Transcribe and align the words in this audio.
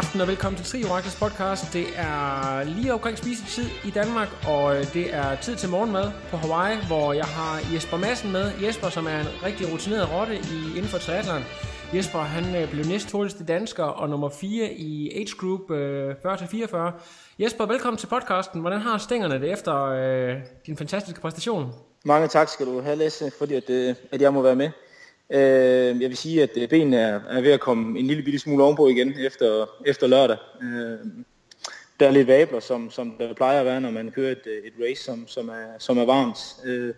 Aften 0.00 0.20
og 0.20 0.28
velkommen 0.28 0.62
til 0.62 0.66
Tri 0.66 0.90
Orakles 0.90 1.16
podcast. 1.16 1.72
Det 1.72 1.86
er 1.96 2.64
lige 2.64 2.92
omkring 2.92 3.18
spisetid 3.18 3.68
i 3.84 3.90
Danmark, 3.90 4.28
og 4.48 4.76
øh, 4.76 4.94
det 4.94 5.14
er 5.14 5.36
tid 5.36 5.56
til 5.56 5.68
morgenmad 5.68 6.10
på 6.30 6.36
Hawaii, 6.36 6.76
hvor 6.86 7.12
jeg 7.12 7.24
har 7.24 7.60
Jesper 7.74 7.96
Madsen 7.96 8.32
med. 8.32 8.52
Jesper, 8.62 8.88
som 8.88 9.06
er 9.06 9.20
en 9.20 9.26
rigtig 9.44 9.72
rutineret 9.72 10.12
rotte 10.12 10.34
i, 10.36 10.58
inden 10.76 10.90
for 10.92 10.98
triathlon. 10.98 11.42
Jesper, 11.94 12.18
han 12.18 12.62
øh, 12.62 12.70
blev 12.70 12.84
næst 12.84 13.10
hurtigste 13.12 13.44
dansker 13.44 13.84
og 13.84 14.08
nummer 14.08 14.28
4 14.28 14.72
i 14.72 15.10
age 15.16 15.34
group 15.40 15.70
øh, 15.70 16.14
40-44. 16.24 16.76
Jesper, 17.38 17.66
velkommen 17.66 17.98
til 17.98 18.06
podcasten. 18.06 18.60
Hvordan 18.60 18.80
har 18.80 18.98
stængerne 18.98 19.40
det 19.40 19.52
efter 19.52 19.74
øh, 19.84 20.36
din 20.66 20.76
fantastiske 20.76 21.20
præstation? 21.20 21.72
Mange 22.04 22.28
tak 22.28 22.48
skal 22.48 22.66
du 22.66 22.80
have, 22.80 22.96
Lasse, 22.96 23.32
fordi 23.38 23.54
at, 23.54 23.70
øh, 23.70 23.94
at 24.12 24.20
jeg 24.20 24.34
må 24.34 24.42
være 24.42 24.56
med. 24.56 24.70
Øh, 25.32 26.02
jeg 26.02 26.08
vil 26.08 26.16
sige, 26.16 26.42
at 26.42 26.50
øh, 26.56 26.68
benene 26.68 26.96
er, 26.96 27.20
er 27.28 27.40
ved 27.40 27.50
at 27.50 27.60
komme 27.60 27.98
en 27.98 28.06
lille 28.06 28.22
bitte 28.22 28.38
smule 28.38 28.64
ovenpå 28.64 28.88
igen 28.88 29.18
efter, 29.18 29.66
efter 29.86 30.06
lørdag. 30.06 30.36
Øh, 30.62 30.98
der 32.00 32.06
er 32.06 32.10
lidt 32.10 32.28
vabler, 32.28 32.60
som, 32.60 32.90
som 32.90 33.14
der 33.18 33.34
plejer 33.34 33.60
at 33.60 33.66
være, 33.66 33.80
når 33.80 33.90
man 33.90 34.10
kører 34.10 34.32
et, 34.32 34.46
øh, 34.46 34.64
et 34.64 34.72
race, 34.82 35.04
som, 35.04 35.28
som, 35.28 35.48
er, 35.48 35.78
som 35.78 35.98
er 35.98 36.04
varmt. 36.04 36.38
Øh, 36.64 36.94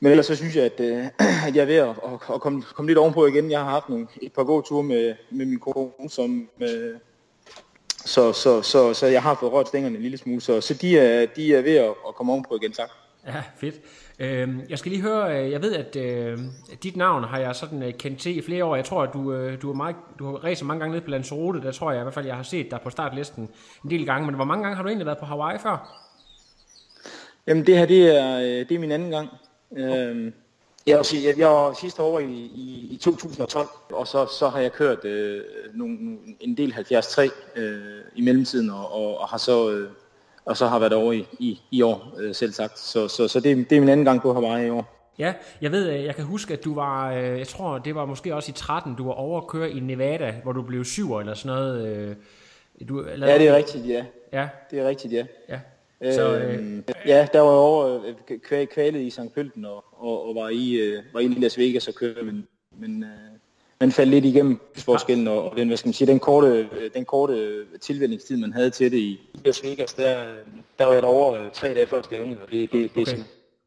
men 0.00 0.10
ellers 0.10 0.26
så 0.26 0.36
synes 0.36 0.56
jeg, 0.56 0.64
at, 0.64 0.80
øh, 0.80 1.06
at 1.48 1.56
jeg 1.56 1.62
er 1.62 1.66
ved 1.66 1.74
at, 1.74 1.88
at, 1.88 2.34
at 2.34 2.40
komme, 2.40 2.62
komme 2.62 2.88
lidt 2.88 2.98
ovenpå 2.98 3.26
igen. 3.26 3.50
Jeg 3.50 3.60
har 3.60 3.70
haft 3.70 3.88
nogle, 3.88 4.06
et 4.22 4.32
par 4.32 4.44
gode 4.44 4.62
ture 4.68 4.82
med, 4.82 5.14
med 5.30 5.46
min 5.46 5.58
kone, 5.58 6.10
som, 6.10 6.48
øh, 6.60 6.94
så, 8.04 8.32
så, 8.32 8.62
så, 8.62 8.94
så 8.94 9.06
jeg 9.06 9.22
har 9.22 9.36
fået 9.40 9.52
rørt 9.52 9.68
stængerne 9.68 9.96
en 9.96 10.02
lille 10.02 10.18
smule. 10.18 10.40
Så, 10.40 10.60
så 10.60 10.74
de, 10.74 10.98
er, 10.98 11.26
de 11.26 11.54
er 11.54 11.62
ved 11.62 11.76
at, 11.76 11.94
at 12.08 12.14
komme 12.14 12.32
ovenpå 12.32 12.58
igen, 12.62 12.72
tak. 12.72 12.90
Ja, 13.26 13.42
fedt. 13.56 13.74
Øh, 14.18 14.48
jeg 14.68 14.78
skal 14.78 14.92
lige 14.92 15.02
høre, 15.02 15.44
øh, 15.44 15.50
jeg 15.50 15.62
ved, 15.62 15.74
at 15.74 15.96
øh, 15.96 16.38
dit 16.82 16.96
navn 16.96 17.24
har 17.24 17.38
jeg 17.38 17.56
sådan 17.56 17.82
øh, 17.82 17.94
kendt 17.94 18.20
til 18.20 18.38
i 18.38 18.42
flere 18.42 18.64
år. 18.64 18.76
Jeg 18.76 18.84
tror, 18.84 19.02
at 19.02 19.12
du, 19.12 19.32
øh, 19.32 19.62
du, 19.62 19.70
er 19.70 19.74
meget, 19.74 19.96
du 20.18 20.26
har 20.26 20.44
ræset 20.44 20.66
mange 20.66 20.80
gange 20.80 20.94
ned 20.94 21.00
på 21.00 21.10
Lanzarote. 21.10 21.62
Der 21.62 21.72
tror 21.72 21.90
jeg 21.90 22.00
i 22.00 22.02
hvert 22.02 22.14
fald, 22.14 22.26
jeg 22.26 22.36
har 22.36 22.42
set 22.42 22.70
dig 22.70 22.80
på 22.80 22.90
startlisten 22.90 23.48
en 23.84 23.90
del 23.90 24.06
gange. 24.06 24.26
Men 24.26 24.34
hvor 24.34 24.44
mange 24.44 24.62
gange 24.62 24.76
har 24.76 24.82
du 24.82 24.88
egentlig 24.88 25.06
været 25.06 25.18
på 25.18 25.26
Hawaii 25.26 25.58
før? 25.58 26.02
Jamen 27.46 27.66
det 27.66 27.78
her, 27.78 27.86
det 27.86 28.16
er, 28.16 28.38
øh, 28.38 28.68
det 28.68 28.72
er 28.72 28.78
min 28.78 28.92
anden 28.92 29.10
gang. 29.10 29.28
Okay. 29.72 30.32
Jeg, 30.86 31.04
jeg, 31.14 31.24
jeg, 31.24 31.38
jeg 31.38 31.48
var 31.48 31.72
sidste 31.80 32.02
år 32.02 32.18
i, 32.18 32.32
i, 32.34 32.88
i 32.90 32.96
2012, 32.96 33.68
og 33.92 34.06
så, 34.06 34.26
så 34.38 34.48
har 34.48 34.60
jeg 34.60 34.72
kørt 34.72 35.04
øh, 35.04 35.42
nogle, 35.74 36.18
en 36.40 36.56
del 36.56 36.72
73 36.72 37.18
øh, 37.56 37.80
i 38.14 38.20
mellemtiden, 38.20 38.70
og, 38.70 38.92
og, 38.92 39.18
og 39.20 39.28
har 39.28 39.38
så... 39.38 39.70
Øh, 39.70 39.90
og 40.46 40.56
så 40.56 40.66
har 40.66 40.78
været 40.78 40.92
over 40.92 41.12
i, 41.12 41.26
i, 41.38 41.60
i 41.70 41.82
år, 41.82 42.14
øh, 42.18 42.34
selv 42.34 42.52
sagt. 42.52 42.78
Så, 42.78 43.08
så, 43.08 43.28
så 43.28 43.40
det, 43.40 43.70
det 43.70 43.76
er 43.76 43.80
min 43.80 43.88
anden 43.88 44.06
gang 44.06 44.22
på 44.22 44.32
Hawaii 44.32 44.66
i 44.66 44.70
år. 44.70 44.92
Ja, 45.18 45.34
jeg 45.60 45.72
ved, 45.72 45.88
jeg 45.88 46.14
kan 46.14 46.24
huske, 46.24 46.52
at 46.52 46.64
du 46.64 46.74
var, 46.74 47.10
jeg 47.12 47.48
tror, 47.48 47.78
det 47.78 47.94
var 47.94 48.04
måske 48.04 48.34
også 48.34 48.50
i 48.50 48.52
13, 48.52 48.94
du 48.94 49.06
var 49.06 49.12
over 49.12 49.40
at 49.40 49.46
køre 49.46 49.70
i 49.70 49.80
Nevada, 49.80 50.34
hvor 50.42 50.52
du 50.52 50.62
blev 50.62 50.84
syver 50.84 51.20
eller 51.20 51.34
sådan 51.34 51.56
noget. 51.56 52.16
Du, 52.88 53.00
eller, 53.00 53.28
ja, 53.28 53.38
det 53.38 53.48
er 53.48 53.56
rigtigt, 53.56 53.88
ja. 53.88 54.04
Ja. 54.32 54.48
Det 54.70 54.78
er 54.78 54.88
rigtigt, 54.88 55.12
ja. 55.12 55.26
Ja. 55.48 55.60
Så, 56.14 56.38
øh, 56.38 56.82
ja, 57.06 57.28
der 57.32 57.40
var 57.40 57.50
jeg 57.50 57.58
over 57.58 58.66
kvalet 58.74 59.00
i 59.00 59.10
St. 59.10 59.34
Pølten 59.34 59.64
og, 59.64 59.84
og, 59.92 60.28
og, 60.28 60.34
var, 60.34 60.48
i, 60.48 60.96
var 61.12 61.20
i 61.20 61.28
Las 61.28 61.58
Vegas 61.58 61.88
og 61.88 61.94
kørte, 61.94 62.22
men, 62.22 62.48
men 62.78 63.04
man 63.80 63.92
faldt 63.92 64.10
lidt 64.10 64.24
igennem 64.24 64.60
forskellen, 64.76 65.28
og, 65.28 65.52
den, 65.56 65.68
hvad 65.68 65.76
skal 65.76 65.88
man 65.88 65.94
sige, 65.94 66.08
den 66.08 66.20
korte, 66.20 66.68
den 66.94 67.04
korte 67.04 67.64
tilvældningstid, 67.80 68.36
man 68.36 68.52
havde 68.52 68.70
til 68.70 68.92
det 68.92 68.98
i 68.98 69.20
Las 69.44 69.64
Vegas, 69.64 69.94
der, 69.94 70.24
der 70.78 70.84
var 70.84 70.92
jeg 70.92 71.02
derovre 71.02 71.50
tre 71.52 71.74
dage 71.74 71.86
før 71.86 72.02
stævnet, 72.02 72.38
og 72.38 72.50
det, 72.50 72.72
det, 72.72 72.94
det 72.94 73.08
okay. 73.08 73.22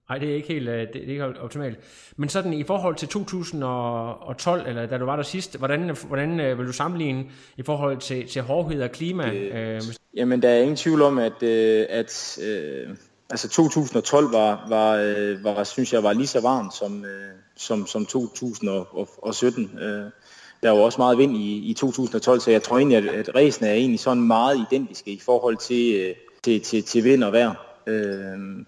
Nej, 0.10 0.18
det 0.18 0.30
er 0.30 0.36
ikke 0.36 0.48
helt 0.48 0.68
det, 0.68 0.94
det 0.94 1.04
er 1.04 1.08
ikke 1.08 1.26
optimalt. 1.26 1.80
Men 2.16 2.30
sådan 2.30 2.54
i 2.54 2.64
forhold 2.64 2.96
til 2.96 3.08
2012, 3.08 4.68
eller 4.68 4.86
da 4.86 4.98
du 4.98 5.06
var 5.06 5.16
der 5.16 5.24
sidst, 5.24 5.58
hvordan, 5.58 5.96
hvordan 6.08 6.58
vil 6.58 6.68
du 6.68 6.74
sammenligne 6.74 7.26
i 7.58 7.64
forhold 7.64 7.98
til, 7.98 8.28
til 8.28 8.42
hårdhed 8.42 8.82
og 8.82 8.92
klima? 8.92 9.24
Det, 9.24 9.54
øh, 9.54 9.82
jamen, 10.16 10.42
der 10.42 10.50
er 10.50 10.60
ingen 10.60 10.76
tvivl 10.76 11.02
om, 11.02 11.18
at, 11.18 11.44
at 11.44 12.40
øh, 12.48 12.88
altså 13.30 13.50
2012 13.50 14.32
var, 14.32 14.66
var, 14.70 14.96
øh, 14.96 15.44
var, 15.44 15.64
synes 15.64 15.94
jeg, 15.94 16.04
var 16.04 16.14
lige 16.14 16.28
så 16.28 16.42
varmt 16.42 16.74
som, 16.74 17.06
øh, 17.06 17.32
som, 17.56 17.88
som 17.88 18.06
2017. 18.06 19.80
Øh, 19.80 20.12
der 20.64 20.72
var 20.72 20.80
også 20.80 21.02
meget 21.02 21.18
vind 21.18 21.38
i, 21.38 21.70
i 21.70 21.74
2012, 21.74 22.40
så 22.40 22.52
jeg 22.52 22.64
tror 22.64 22.78
egentlig, 22.78 22.98
at, 22.98 23.06
at 23.06 23.36
racen 23.36 23.66
er 23.66 23.74
egentlig 23.74 24.00
sådan 24.00 24.24
meget 24.24 24.66
identiske 24.72 25.12
i 25.12 25.20
forhold 25.20 25.58
til, 25.58 25.96
øh, 25.96 26.16
til, 26.44 26.62
til, 26.62 26.84
til 26.84 27.04
vind 27.04 27.24
og 27.24 27.34
vejr. 27.34 27.54
Øh, 27.88 28.66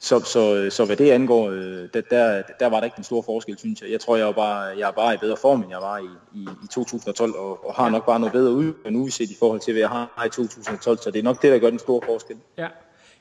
så, 0.00 0.20
så, 0.20 0.70
så 0.70 0.84
hvad 0.84 0.96
det 0.96 1.10
angår, 1.10 1.50
øh, 1.50 1.88
der, 1.94 2.00
der, 2.10 2.42
der 2.60 2.66
var 2.66 2.80
der 2.80 2.84
ikke 2.84 2.98
en 2.98 3.04
stor 3.04 3.22
forskel, 3.22 3.58
synes 3.58 3.82
jeg. 3.82 3.90
Jeg 3.90 4.00
tror, 4.00 4.16
jeg 4.16 4.28
er 4.28 4.32
bare, 4.32 4.60
jeg 4.60 4.88
er 4.88 4.92
bare 4.92 5.14
i 5.14 5.16
bedre 5.16 5.36
form, 5.36 5.60
end 5.60 5.70
jeg 5.70 5.78
var 5.78 5.98
i, 5.98 6.38
i, 6.38 6.42
i 6.64 6.66
2012, 6.70 7.34
og, 7.34 7.66
og 7.66 7.74
har 7.74 7.88
nok 7.88 8.06
bare 8.06 8.20
noget 8.20 8.32
bedre 8.32 8.52
ud, 8.52 8.72
end 8.86 8.96
udsigt 8.96 9.30
i 9.30 9.36
forhold 9.38 9.60
til, 9.60 9.72
hvad 9.72 9.80
jeg 9.80 9.88
har 9.88 10.24
i 10.26 10.28
2012, 10.28 10.98
så 10.98 11.10
det 11.10 11.18
er 11.18 11.22
nok 11.22 11.42
det, 11.42 11.52
der 11.52 11.58
gør 11.58 11.70
den 11.70 11.78
store 11.78 12.00
forskel. 12.06 12.36
Ja. 12.58 12.68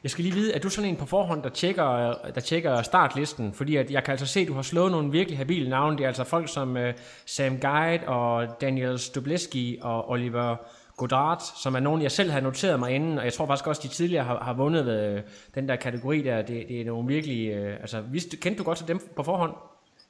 Jeg 0.04 0.12
skal 0.12 0.24
lige 0.24 0.36
vide, 0.36 0.54
er 0.54 0.60
du 0.60 0.70
sådan 0.70 0.90
en 0.90 0.96
på 0.96 1.06
forhånd, 1.06 1.44
der 1.44 1.50
tjekker, 1.50 2.14
der 2.36 2.42
tjekker 2.42 2.82
startlisten? 2.82 3.54
Fordi 3.54 3.76
at 3.76 3.92
jeg 3.92 4.04
kan 4.04 4.12
altså 4.12 4.26
se, 4.26 4.40
at 4.40 4.48
du 4.48 4.54
har 4.54 4.62
slået 4.62 4.92
nogle 4.92 5.12
virkelig 5.12 5.38
habile 5.38 5.70
navne. 5.70 5.98
Det 5.98 6.04
er 6.04 6.08
altså 6.08 6.24
folk 6.24 6.54
som 6.54 6.76
uh, 6.76 6.82
Sam 7.26 7.60
Guide 7.60 8.08
og 8.08 8.62
Daniel 8.62 9.00
Stubleski 9.00 9.78
og 9.82 10.10
Oliver 10.10 10.56
Godard, 10.98 11.42
som 11.62 11.76
er 11.76 11.80
nogen, 11.80 12.02
jeg 12.02 12.12
selv 12.12 12.32
har 12.32 12.40
noteret 12.40 12.80
mig 12.80 12.92
inden, 12.92 13.18
og 13.18 13.26
jeg 13.26 13.34
tror 13.34 13.46
faktisk 13.46 13.68
også, 13.68 13.82
de 13.84 13.88
tidligere 13.88 14.24
har, 14.24 14.44
har 14.44 14.54
vundet 14.54 15.14
uh, 15.16 15.22
den 15.56 15.70
der 15.70 15.76
kategori 15.76 16.22
der. 16.22 16.42
Det, 16.42 16.68
det 16.68 16.82
er 16.82 16.86
nogle 16.86 17.08
virkelig... 17.08 17.62
Uh, 17.62 17.74
altså, 17.74 18.02
vidste, 18.02 18.38
kendte 18.38 18.60
du 18.60 18.64
godt 18.64 18.78
til 18.78 18.88
dem 18.88 19.00
på 19.16 19.24
forhånd? 19.24 19.54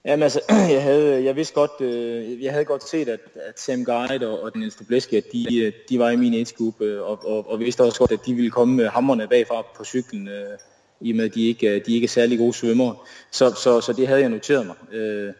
Jamen 0.08 0.24
altså, 0.24 0.42
jeg, 0.76 0.84
havde, 0.84 1.24
jeg 1.24 1.36
vidste 1.36 1.54
godt, 1.54 1.82
øh, 1.82 2.44
jeg 2.44 2.52
havde 2.52 2.66
godt 2.66 2.90
set, 2.90 3.10
at, 3.10 3.20
at 3.36 3.60
Sam 3.60 3.86
Guide 3.86 4.30
og, 4.30 4.44
og 4.44 4.54
Daniel 4.54 4.72
Stubleski, 4.72 5.18
at 5.18 5.24
de, 5.32 5.58
øh, 5.58 5.74
de 5.90 6.00
var 6.00 6.10
i 6.10 6.16
min 6.16 6.34
age 6.34 6.56
group, 6.58 6.82
øh, 6.82 7.02
og, 7.02 7.20
og, 7.26 7.52
og 7.52 7.60
vidste 7.60 7.84
også 7.84 8.00
godt, 8.00 8.12
at 8.12 8.26
de 8.26 8.34
ville 8.34 8.52
komme 8.52 8.76
med 8.76 8.88
hammerne 8.88 9.28
bagfra 9.28 9.66
på 9.78 9.84
cyklen, 9.84 10.28
øh, 10.28 10.58
i 11.02 11.12
og 11.12 11.16
med, 11.16 11.26
at 11.26 11.36
de 11.36 11.48
ikke, 11.48 11.68
øh, 11.70 11.86
de 11.86 11.94
ikke 11.94 12.06
er 12.06 12.10
særlig 12.10 12.38
gode 12.38 12.54
svømmere. 12.54 12.96
Så, 13.32 13.50
så, 13.64 13.82
så 13.82 13.94
det 13.94 14.08
havde 14.08 14.22
jeg 14.22 14.30
noteret 14.30 14.66
mig. 14.66 14.76
Øh, 14.92 15.34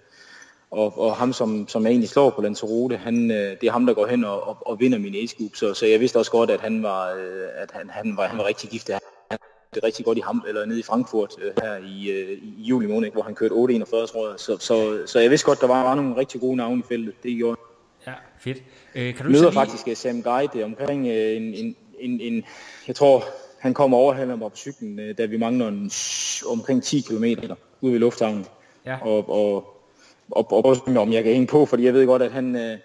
og, 0.72 1.00
og 1.00 1.16
ham, 1.16 1.34
som, 1.34 1.68
som 1.68 1.84
jeg 1.84 1.90
egentlig 1.90 2.10
slår 2.10 2.30
på 2.30 2.42
Lanzarote, 2.42 2.98
han, 2.98 3.30
det 3.30 3.64
er 3.64 3.72
ham, 3.72 3.86
der 3.86 3.94
går 3.94 4.08
hen 4.08 4.24
og, 4.24 4.48
og, 4.48 4.58
og 4.66 4.80
vinder 4.80 4.98
min 4.98 5.16
age 5.16 5.36
group, 5.38 5.56
så, 5.56 5.74
så 5.74 5.86
jeg 5.86 6.00
vidste 6.00 6.18
også 6.18 6.32
godt, 6.32 6.52
at 6.52 6.62
han 6.62 6.84
var, 6.84 7.06
at 7.56 7.72
han, 7.74 7.90
han 7.90 8.18
var, 8.18 8.28
han 8.28 8.38
var 8.38 8.48
rigtig 8.48 8.70
giftig 8.70 8.96
det 9.74 9.84
rigtig 9.84 10.06
godt 10.06 10.18
i 10.18 10.22
ham 10.22 10.44
eller 10.48 10.66
nede 10.66 10.80
i 10.80 10.84
Frankfurt 10.84 11.36
øh, 11.42 11.52
her 11.64 11.78
i, 11.78 12.10
øh, 12.10 12.38
i 12.44 12.64
juli 12.64 12.88
måned, 12.88 13.12
hvor 13.12 13.22
han 13.22 13.36
kørte 13.36 13.56
8.41, 13.56 14.12
tror 14.12 14.30
jeg. 14.30 14.40
Så, 14.40 14.58
så, 14.60 15.02
så 15.06 15.20
jeg 15.20 15.30
vidste 15.30 15.46
godt, 15.46 15.62
der 15.62 15.68
var, 15.68 15.84
var 15.84 15.96
nogle 15.96 16.18
rigtig 16.18 16.42
gode 16.42 16.56
navne 16.56 16.80
i 16.80 16.84
feltet. 16.90 17.24
Det 17.24 17.38
gjorde 17.38 17.58
Ja, 18.08 18.14
fedt. 18.40 18.64
Øh, 18.96 19.16
kan 19.16 19.26
du 19.26 19.32
møder 19.32 19.44
lige... 19.44 19.54
faktisk 19.54 19.88
uh, 19.88 19.94
Sam 19.94 20.24
Guide 20.24 20.64
omkring 20.64 21.02
uh, 21.02 21.12
en, 21.12 21.54
en, 21.54 21.76
en, 22.00 22.22
en, 22.22 22.44
jeg 22.88 22.96
tror, 22.96 23.24
han 23.60 23.74
kommer 23.74 23.98
over 23.98 24.14
her 24.14 24.36
på 24.36 24.52
cyklen, 24.56 25.00
uh, 25.00 25.18
da 25.18 25.26
vi 25.26 25.38
mangler 25.38 25.68
en, 25.68 25.92
omkring 26.52 26.84
10 26.84 27.02
km 27.02 27.24
ude 27.82 27.94
ved 27.94 28.00
lufthavnen. 28.00 28.46
Ja. 28.86 28.98
Og, 29.02 29.30
og, 29.30 29.56
og, 30.32 30.52
og, 30.52 30.66
og, 30.66 30.98
om 30.98 31.14
jeg 31.14 31.24
kan 31.24 31.34
hænge 31.34 31.48
på, 31.48 31.66
fordi 31.66 31.84
jeg 31.86 31.94
ved 31.94 32.06
godt, 32.06 32.22
at 32.22 32.32
han, 32.32 32.56
uh, 32.56 32.80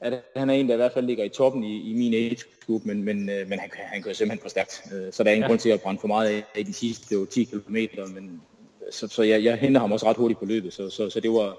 at 0.00 0.22
han 0.36 0.50
er 0.50 0.54
en, 0.54 0.68
der 0.68 0.74
i 0.74 0.76
hvert 0.76 0.92
fald 0.92 1.06
ligger 1.06 1.24
i 1.24 1.28
toppen 1.28 1.64
i, 1.64 1.90
i 1.90 1.94
min 1.94 2.14
age 2.14 2.36
group, 2.66 2.84
men, 2.84 3.02
men, 3.02 3.30
øh, 3.30 3.48
men 3.48 3.58
han, 3.58 3.70
han 3.74 4.02
kører 4.02 4.14
simpelthen 4.14 4.42
for 4.42 4.48
stærkt. 4.48 4.82
Øh, 4.94 5.12
så 5.12 5.24
der 5.24 5.30
er 5.30 5.34
ingen 5.34 5.42
ja. 5.42 5.48
grund 5.48 5.58
til 5.58 5.70
at 5.70 5.80
brænde 5.80 6.00
for 6.00 6.08
meget 6.08 6.28
af, 6.28 6.44
af 6.54 6.64
de 6.64 6.72
sidste 6.72 7.08
det 7.08 7.18
var 7.18 7.26
10 7.26 7.44
km, 7.44 7.76
men 8.14 8.42
så, 8.90 9.08
så 9.08 9.22
jeg, 9.22 9.44
jeg 9.44 9.56
henter 9.56 9.80
ham 9.80 9.92
også 9.92 10.06
ret 10.06 10.16
hurtigt 10.16 10.40
på 10.40 10.46
løbet, 10.46 10.72
så, 10.72 10.90
så, 10.90 11.10
så 11.10 11.20
det 11.20 11.30
var 11.30 11.56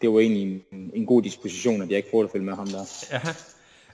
det 0.00 0.12
var 0.12 0.20
egentlig 0.20 0.62
en, 0.72 0.90
en 0.94 1.06
god 1.06 1.22
disposition, 1.22 1.82
at 1.82 1.88
jeg 1.88 1.96
ikke 1.96 2.10
prøvede 2.10 2.26
at 2.26 2.32
følge 2.32 2.44
med 2.44 2.54
ham 2.54 2.66
der. 2.66 3.06
Ja. 3.12 3.20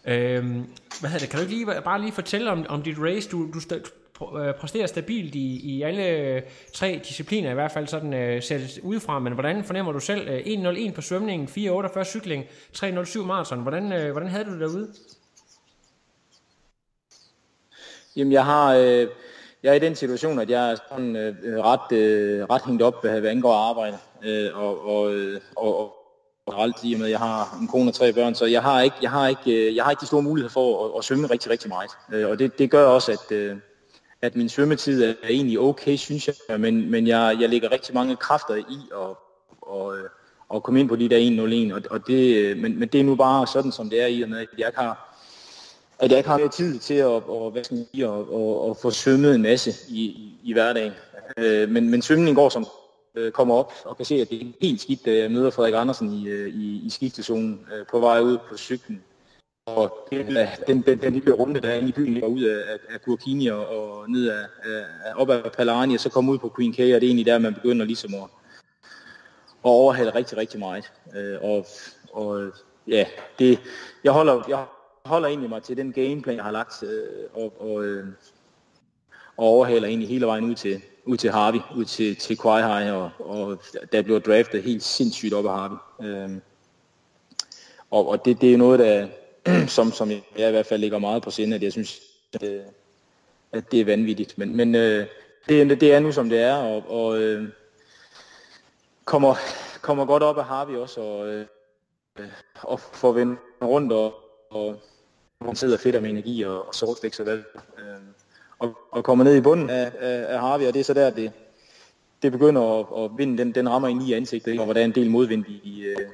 Øhm, 0.04 0.64
hvad 1.00 1.10
hedder 1.10 1.18
det? 1.18 1.30
Kan 1.30 1.38
du 1.38 1.42
ikke 1.42 1.54
lige, 1.54 1.82
bare 1.84 2.00
lige 2.00 2.12
fortælle 2.12 2.50
om, 2.50 2.66
om 2.68 2.82
dit 2.82 2.98
race? 2.98 3.28
Du, 3.28 3.38
du, 3.54 3.74
øh, 3.74 3.80
Øh, 4.20 4.54
præsterer 4.54 4.86
stabilt 4.86 5.34
i, 5.34 5.60
i 5.76 5.82
alle 5.82 6.08
øh, 6.08 6.42
tre 6.72 7.00
discipliner, 7.08 7.50
i 7.50 7.54
hvert 7.54 7.72
fald 7.72 7.86
sådan 7.86 8.14
øh, 8.14 8.42
sættes 8.42 8.80
udefra, 8.82 9.18
men 9.18 9.32
hvordan 9.32 9.64
fornemmer 9.64 9.92
du 9.92 10.00
selv 10.00 10.28
øh, 10.28 10.38
1.01 10.38 10.92
på 10.92 11.00
svømningen, 11.00 11.48
4.48 11.48 12.04
cykling, 12.04 12.44
3.07 12.76 13.22
maraton, 13.22 13.62
hvordan, 13.62 13.92
øh, 13.92 14.12
hvordan 14.12 14.28
havde 14.28 14.44
du 14.44 14.52
det 14.52 14.60
derude? 14.60 14.88
Jamen 18.16 18.32
jeg 18.32 18.44
har, 18.44 18.74
øh, 18.74 19.08
jeg 19.62 19.70
er 19.70 19.72
i 19.72 19.78
den 19.78 19.96
situation, 19.96 20.38
at 20.38 20.50
jeg 20.50 20.70
er 20.70 20.76
sådan 20.90 21.16
øh, 21.16 21.34
ret, 21.44 21.96
øh, 21.98 22.44
ret 22.50 22.62
hængt 22.66 22.82
op, 22.82 23.02
hvad 23.02 23.24
angår 23.24 23.52
arbejde, 23.54 23.98
øh, 24.24 24.58
og, 24.58 24.86
og, 24.86 25.14
øh, 25.14 25.40
og, 25.56 25.80
og 25.80 25.94
generelt 26.46 26.76
i 26.82 26.94
og 26.94 26.98
med, 26.98 27.06
at 27.06 27.10
jeg 27.10 27.18
har 27.18 27.58
en 27.60 27.68
kone 27.68 27.90
og 27.90 27.94
tre 27.94 28.12
børn, 28.12 28.34
så 28.34 28.46
jeg 28.46 28.62
har 28.62 28.80
ikke, 28.80 28.96
jeg 29.02 29.10
har 29.10 29.28
ikke, 29.28 29.68
øh, 29.68 29.76
jeg 29.76 29.84
har 29.84 29.90
ikke 29.90 30.00
de 30.00 30.06
store 30.06 30.22
muligheder 30.22 30.52
for 30.52 30.86
at, 30.86 30.98
at 30.98 31.04
svømme 31.04 31.26
rigtig, 31.26 31.50
rigtig 31.50 31.68
meget. 31.68 31.90
Øh, 32.12 32.28
og 32.28 32.38
det, 32.38 32.58
det 32.58 32.70
gør 32.70 32.86
også, 32.86 33.12
at, 33.12 33.32
øh, 33.32 33.56
at 34.22 34.36
min 34.36 34.48
svømmetid 34.48 35.04
er 35.04 35.14
egentlig 35.28 35.60
okay, 35.60 35.96
synes 35.96 36.28
jeg, 36.48 36.60
men, 36.60 36.90
men 36.90 37.06
jeg, 37.06 37.36
jeg 37.40 37.48
lægger 37.48 37.72
rigtig 37.72 37.94
mange 37.94 38.16
kræfter 38.16 38.54
i 38.56 38.78
at, 38.92 39.16
og, 39.60 39.98
øh, 39.98 40.04
og 40.48 40.62
komme 40.62 40.80
ind 40.80 40.88
på 40.88 40.96
de 40.96 41.08
der 41.08 41.70
1-0-1, 41.70 41.74
og, 41.74 41.82
og 41.90 42.06
det, 42.06 42.36
øh, 42.36 42.56
men, 42.56 42.78
men 42.78 42.88
det 42.88 43.00
er 43.00 43.04
nu 43.04 43.14
bare 43.14 43.46
sådan, 43.46 43.72
som 43.72 43.90
det 43.90 44.02
er 44.02 44.06
i 44.06 44.22
og 44.22 44.28
med, 44.28 44.38
at 44.38 44.48
jeg 44.58 44.66
ikke 44.66 44.80
har 44.80 45.08
at 45.98 46.10
jeg 46.10 46.18
ikke 46.18 46.30
har 46.30 46.38
mere 46.38 46.48
tid 46.48 46.78
til 46.78 46.94
at, 46.94 47.06
og, 47.06 47.50
hvad 47.50 47.64
skal 47.64 47.86
sige, 47.94 48.08
og, 48.08 48.20
at, 48.20 48.68
og 48.68 48.76
få 48.82 48.90
svømmet 48.90 49.34
en 49.34 49.42
masse 49.42 49.74
i, 49.88 50.04
i, 50.04 50.38
i 50.42 50.52
hverdagen. 50.52 50.92
Øh, 51.36 51.68
men, 51.68 51.90
men 51.90 52.02
svømningen 52.02 52.34
går 52.34 52.48
som 52.48 52.66
øh, 53.14 53.32
kommer 53.32 53.54
op 53.54 53.72
og 53.84 53.96
kan 53.96 54.06
se, 54.06 54.14
at 54.14 54.30
det 54.30 54.42
er 54.42 54.46
helt 54.60 54.80
skidt, 54.80 55.04
da 55.04 55.16
jeg 55.16 55.30
møder 55.30 55.50
Frederik 55.50 55.74
Andersen 55.74 56.12
i, 56.12 56.30
i, 56.48 56.82
i 56.86 56.90
skiftezonen 56.90 57.66
øh, 57.74 57.86
på 57.86 58.00
vej 58.00 58.20
ud 58.20 58.38
på 58.48 58.56
cyklen. 58.56 59.02
Og 59.66 60.08
den, 60.10 60.26
den, 60.66 60.82
den, 60.82 61.00
den 61.00 61.12
lille 61.12 61.32
runde, 61.32 61.60
der 61.60 61.68
er 61.68 61.74
inde 61.74 61.88
i 61.88 61.92
byen, 61.92 62.20
går 62.20 62.26
ud 62.26 62.42
af, 62.42 62.78
af 62.88 63.02
Kurkini 63.02 63.46
og, 63.46 63.66
og 63.66 64.10
ned 64.10 64.28
af, 64.28 64.46
af, 64.64 65.12
op 65.16 65.30
ad 65.30 65.50
Palani, 65.56 65.94
og 65.94 66.00
så 66.00 66.08
kommer 66.08 66.32
ud 66.32 66.38
på 66.38 66.52
Queen 66.56 66.72
K, 66.72 66.78
og 66.78 66.84
det 66.84 66.94
er 66.94 66.98
egentlig 66.98 67.26
der, 67.26 67.38
man 67.38 67.54
begynder 67.54 67.86
ligesom 67.86 68.14
at, 68.14 68.22
at 68.22 68.28
overhale 69.62 70.14
rigtig, 70.14 70.38
rigtig 70.38 70.60
meget. 70.60 70.92
Øh, 71.16 71.38
og, 71.42 71.66
og 72.12 72.52
ja, 72.88 73.06
det, 73.38 73.60
jeg, 74.04 74.12
holder, 74.12 74.42
jeg 74.48 74.64
holder 75.04 75.28
egentlig 75.28 75.50
mig 75.50 75.62
til 75.62 75.76
den 75.76 75.92
gameplan, 75.92 76.36
jeg 76.36 76.44
har 76.44 76.50
lagt, 76.50 76.82
øh, 76.82 77.08
og, 77.34 77.60
og, 77.60 77.84
øh, 77.84 78.06
og 79.36 79.44
overhaler 79.46 79.88
egentlig 79.88 80.08
hele 80.08 80.26
vejen 80.26 80.44
ud 80.44 80.54
til, 80.54 80.82
ud 81.04 81.16
til 81.16 81.30
Harvey, 81.30 81.60
ud 81.76 81.84
til, 81.84 82.16
til 82.16 82.38
Kwai 82.38 82.62
High, 82.62 82.94
og, 82.94 83.10
og 83.18 83.62
der 83.92 84.02
blev 84.02 84.20
draftet 84.20 84.62
helt 84.62 84.82
sindssygt 84.82 85.34
op 85.34 85.46
af 85.46 85.52
Harvey. 85.52 85.76
Øh, 86.02 86.30
og, 87.90 88.08
og 88.08 88.24
det, 88.24 88.40
det 88.40 88.52
er 88.52 88.58
noget, 88.58 88.78
der, 88.78 89.08
som, 89.76 89.92
som 89.92 90.10
jeg 90.10 90.48
i 90.48 90.50
hvert 90.50 90.66
fald 90.66 90.80
ligger 90.80 90.98
meget 90.98 91.22
på 91.22 91.30
sinde, 91.30 91.56
at 91.56 91.62
jeg 91.62 91.72
synes, 91.72 92.00
at, 92.34 92.42
øh, 92.42 92.60
at 93.52 93.72
det 93.72 93.80
er 93.80 93.84
vanvittigt. 93.84 94.38
Men, 94.38 94.56
men 94.56 94.74
øh, 94.74 95.06
det, 95.48 95.80
det 95.80 95.94
er 95.94 96.00
nu, 96.00 96.12
som 96.12 96.28
det 96.28 96.38
er, 96.38 96.54
og, 96.54 96.84
og 96.88 97.18
øh, 97.20 97.48
kommer, 99.04 99.34
kommer 99.82 100.04
godt 100.04 100.22
op 100.22 100.38
af 100.38 100.44
Harvey 100.44 100.76
også, 100.76 101.00
og, 101.00 101.28
øh, 101.28 101.46
og 102.62 102.80
får 102.80 103.12
vendt 103.12 103.40
rundt, 103.62 103.92
og, 103.92 104.14
og 104.50 104.80
sidder 105.54 105.76
fedt 105.76 106.02
med 106.02 106.10
energi 106.10 106.42
og, 106.42 106.68
og 106.68 106.74
solstik, 106.74 107.14
så 107.14 107.24
vel. 107.24 107.44
Øh, 107.78 107.84
og, 108.58 108.78
og 108.90 109.04
kommer 109.04 109.24
ned 109.24 109.36
i 109.36 109.40
bunden 109.40 109.70
af, 109.70 109.92
af, 109.98 110.34
af 110.34 110.40
Harvey, 110.40 110.66
og 110.66 110.74
det 110.74 110.80
er 110.80 110.84
så 110.84 110.94
der, 110.94 111.10
det, 111.10 111.32
det 112.22 112.32
begynder 112.32 112.80
at, 112.80 113.04
at 113.04 113.10
vinde, 113.18 113.38
den, 113.38 113.54
den 113.54 113.68
rammer 113.68 113.88
ind 113.88 114.02
i 114.02 114.12
ansigtet, 114.12 114.58
og 114.58 114.64
hvor 114.64 114.74
der 114.74 114.80
er 114.80 114.84
en 114.84 114.94
del 114.94 115.10
modvind 115.10 115.44
i 115.46 115.82
øh, 115.82 116.08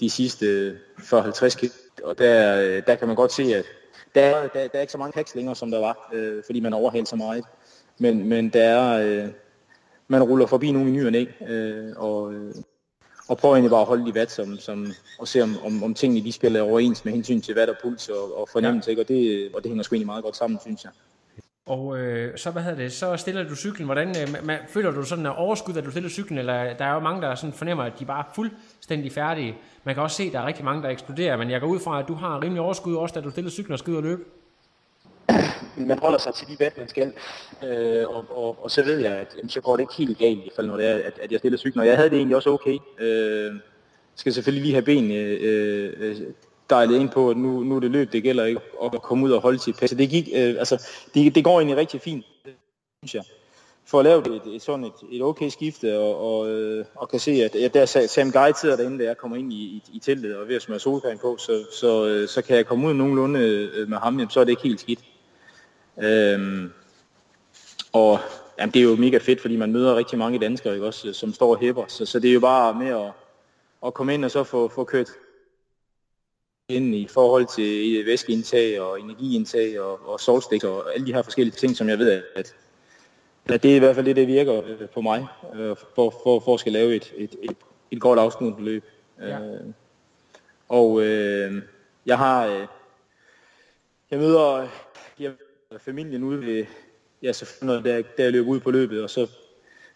de 0.00 0.10
sidste 0.10 0.78
40-50 0.98 1.58
km. 1.58 1.85
Og 2.04 2.18
der, 2.18 2.60
øh, 2.60 2.82
der 2.86 2.94
kan 2.94 3.06
man 3.06 3.16
godt 3.16 3.32
se, 3.32 3.42
at 3.42 3.64
der, 4.14 4.40
der, 4.40 4.48
der 4.48 4.68
er 4.72 4.80
ikke 4.80 4.92
så 4.92 4.98
mange 4.98 5.14
hacks 5.14 5.34
længere, 5.34 5.56
som 5.56 5.70
der 5.70 5.78
var, 5.78 6.10
øh, 6.12 6.42
fordi 6.46 6.60
man 6.60 6.72
overhælder 6.72 7.06
så 7.06 7.16
meget. 7.16 7.44
Men, 7.98 8.28
men 8.28 8.48
der 8.48 8.64
er, 8.64 9.24
øh, 9.24 9.30
man 10.08 10.22
ruller 10.22 10.46
forbi 10.46 10.72
nogle 10.72 10.88
i 10.88 10.92
ny 10.92 11.06
og 11.06 11.12
næ, 11.12 11.24
øh, 11.48 11.92
og, 11.96 12.34
øh, 12.34 12.54
og 13.28 13.38
prøver 13.38 13.54
egentlig 13.54 13.70
bare 13.70 13.80
at 13.80 13.86
holde 13.86 14.06
de 14.06 14.14
vat, 14.14 14.30
som, 14.30 14.56
som, 14.56 14.86
og 15.18 15.28
se 15.28 15.42
om, 15.42 15.56
om, 15.64 15.82
om 15.82 15.94
tingene 15.94 16.24
de 16.24 16.32
spiller 16.32 16.62
overens 16.62 17.04
med 17.04 17.12
hensyn 17.12 17.40
til 17.40 17.54
vat 17.54 17.68
og 17.68 17.76
puls 17.82 18.08
og, 18.08 18.38
og 18.40 18.48
fornemmelse, 18.48 18.90
ja. 18.90 19.00
og, 19.00 19.08
det, 19.08 19.50
og 19.54 19.62
det 19.62 19.70
hænger 19.70 19.82
sgu 19.82 19.94
egentlig 19.94 20.06
meget 20.06 20.24
godt 20.24 20.36
sammen, 20.36 20.60
synes 20.60 20.84
jeg. 20.84 20.92
Og 21.66 21.98
øh, 21.98 22.38
så, 22.38 22.50
hvad 22.50 22.62
hedder 22.62 22.78
det, 22.78 22.92
så 22.92 23.16
stiller 23.16 23.48
du 23.48 23.56
cyklen. 23.56 23.84
Hvordan, 23.86 24.08
øh, 24.08 24.44
man, 24.46 24.58
føler 24.68 24.90
du 24.90 25.02
sådan 25.02 25.26
en 25.26 25.32
overskud, 25.32 25.76
at 25.76 25.84
du 25.84 25.90
stiller 25.90 26.10
cyklen, 26.10 26.38
eller 26.38 26.76
der 26.76 26.84
er 26.84 26.94
jo 26.94 27.00
mange, 27.00 27.22
der 27.22 27.34
sådan 27.34 27.52
fornemmer, 27.52 27.84
at 27.84 27.92
de 27.98 28.04
bare 28.04 28.24
er 28.28 28.32
fuldstændig 28.34 29.12
færdige. 29.12 29.56
Man 29.84 29.94
kan 29.94 30.02
også 30.02 30.16
se, 30.16 30.22
at 30.22 30.32
der 30.32 30.40
er 30.40 30.46
rigtig 30.46 30.64
mange, 30.64 30.82
der 30.82 30.88
eksploderer, 30.88 31.36
men 31.36 31.50
jeg 31.50 31.60
går 31.60 31.68
ud 31.68 31.80
fra, 31.80 32.00
at 32.00 32.08
du 32.08 32.14
har 32.14 32.42
rimelig 32.42 32.62
overskud 32.62 32.96
også, 32.96 33.14
da 33.14 33.20
du 33.20 33.30
stiller 33.30 33.50
cyklen 33.50 33.72
og 33.72 33.78
skyder 33.78 34.00
løb. 34.00 34.28
Man 35.76 35.98
holder 35.98 36.18
sig 36.18 36.34
til 36.34 36.48
de 36.48 36.56
vand, 36.58 36.72
man 36.76 36.88
skal, 36.88 37.12
øh, 37.64 38.08
og, 38.08 38.24
og, 38.30 38.64
og, 38.64 38.70
så 38.70 38.82
ved 38.82 38.98
jeg, 38.98 39.12
at 39.12 39.34
jamen, 39.36 39.48
så 39.50 39.60
går 39.60 39.76
det 39.76 39.82
ikke 39.82 39.94
helt 39.94 40.18
galt, 40.18 40.38
i 40.38 40.50
fald 40.56 40.66
når 40.66 40.76
det 40.76 40.86
er, 40.86 40.94
at, 40.94 41.18
at 41.22 41.32
jeg 41.32 41.38
stiller 41.38 41.58
cyklen, 41.58 41.80
og 41.80 41.86
jeg 41.86 41.96
havde 41.96 42.10
det 42.10 42.16
egentlig 42.16 42.36
også 42.36 42.50
okay. 42.50 42.78
Øh, 42.98 43.52
skal 44.14 44.32
selvfølgelig 44.32 44.62
lige 44.62 44.74
have 44.74 44.84
ben 44.84 45.10
øh, 45.10 45.92
øh, 46.00 46.16
dejlet 46.70 47.00
ind 47.00 47.08
på, 47.08 47.30
at 47.30 47.36
nu, 47.36 47.62
nu 47.62 47.76
er 47.76 47.80
det 47.80 47.90
løb, 47.90 48.12
det 48.12 48.22
gælder 48.22 48.44
ikke 48.44 48.60
at 48.82 49.02
komme 49.02 49.24
ud 49.24 49.30
og 49.30 49.40
holde 49.40 49.58
sit 49.58 49.76
pas. 49.78 49.90
Det, 49.90 50.10
gik, 50.10 50.28
øh, 50.34 50.54
altså, 50.58 50.88
det, 51.14 51.34
det 51.34 51.44
går 51.44 51.58
egentlig 51.58 51.76
rigtig 51.76 52.00
fint, 52.00 52.24
synes 53.02 53.14
jeg. 53.14 53.24
For 53.88 53.98
at 53.98 54.04
lave 54.04 54.36
et, 54.36 54.54
et, 54.54 54.62
sådan 54.62 54.84
et, 54.84 54.92
et 55.10 55.22
okay 55.22 55.48
skifte, 55.48 55.98
og, 55.98 56.38
og, 56.38 56.50
øh, 56.50 56.84
og 56.94 57.08
kan 57.08 57.20
se, 57.20 57.30
at 57.30 57.54
ja, 57.54 57.68
der 57.68 58.06
Sam 58.06 58.32
Guy 58.32 58.52
sidder 58.60 58.76
derinde, 58.76 58.98
da 58.98 59.04
jeg 59.04 59.16
kommer 59.16 59.36
ind 59.36 59.52
i, 59.52 59.56
i, 59.56 59.82
i 59.92 59.98
teltet 59.98 60.36
og 60.36 60.42
er 60.42 60.46
ved 60.46 60.56
at 60.56 60.62
smøre 60.62 60.78
solcreme 60.78 61.18
på, 61.18 61.36
så, 61.36 61.64
så, 61.80 62.06
øh, 62.06 62.28
så 62.28 62.42
kan 62.42 62.56
jeg 62.56 62.66
komme 62.66 62.88
ud 62.88 62.94
nogenlunde 62.94 63.40
øh, 63.40 63.88
med 63.88 63.98
ham, 63.98 64.18
jamen, 64.18 64.30
så 64.30 64.40
er 64.40 64.44
det 64.44 64.50
ikke 64.50 64.62
helt 64.62 64.80
skidt. 64.80 65.00
Øhm, 66.02 66.72
og 67.92 68.18
jamen, 68.58 68.72
det 68.72 68.80
er 68.80 68.84
jo 68.84 68.96
mega 68.96 69.18
fedt, 69.18 69.40
fordi 69.40 69.56
man 69.56 69.72
møder 69.72 69.96
rigtig 69.96 70.18
mange 70.18 70.38
danskere, 70.38 70.74
ikke, 70.74 70.86
også, 70.86 71.12
som 71.12 71.32
står 71.32 71.54
og 71.54 71.60
hæpper, 71.60 71.84
så, 71.88 72.06
så 72.06 72.20
det 72.20 72.30
er 72.30 72.34
jo 72.34 72.40
bare 72.40 72.74
med 72.74 72.88
at, 72.88 73.12
at 73.86 73.94
komme 73.94 74.14
ind 74.14 74.24
og 74.24 74.30
så 74.30 74.44
få, 74.44 74.68
få 74.68 74.84
kørt 74.84 75.08
ind 76.68 76.94
i 76.94 77.08
forhold 77.10 77.46
til 77.56 78.06
væskeindtag 78.06 78.80
og 78.80 79.00
energiindtag 79.00 79.80
og, 79.80 80.08
og 80.08 80.20
solstik 80.20 80.64
og 80.64 80.94
alle 80.94 81.06
de 81.06 81.14
her 81.14 81.22
forskellige 81.22 81.56
ting, 81.56 81.76
som 81.76 81.88
jeg 81.88 81.98
ved, 81.98 82.22
at, 82.36 82.54
at 83.48 83.62
det 83.62 83.72
er 83.72 83.76
i 83.76 83.78
hvert 83.78 83.94
fald 83.94 84.06
det, 84.06 84.16
der 84.16 84.26
virker 84.26 84.62
øh, 84.66 84.88
på 84.94 85.00
mig, 85.00 85.26
øh, 85.54 85.76
for, 85.94 86.10
for, 86.22 86.40
for 86.40 86.54
at 86.54 86.60
skal 86.60 86.72
lave 86.72 86.94
et, 86.94 87.12
et, 87.16 87.36
et, 87.42 87.56
et 87.90 88.00
godt 88.00 88.18
afsluttende 88.18 88.64
løb. 88.64 88.84
Ja. 89.20 89.40
Øh, 89.40 89.60
og 90.68 91.02
øh, 91.02 91.62
jeg 92.06 92.18
har, 92.18 92.46
øh, 92.46 92.66
jeg 94.10 94.18
møder 94.18 94.68
jeg, 95.18 95.32
familien 95.78 96.22
ude 96.22 96.40
ved, 96.46 96.64
ja, 97.22 97.32
så 97.32 97.46
når 97.62 97.80
der, 97.80 98.02
der 98.16 98.30
løber 98.30 98.48
ud 98.48 98.60
på 98.60 98.70
løbet, 98.70 99.02
og 99.02 99.10
så, 99.10 99.26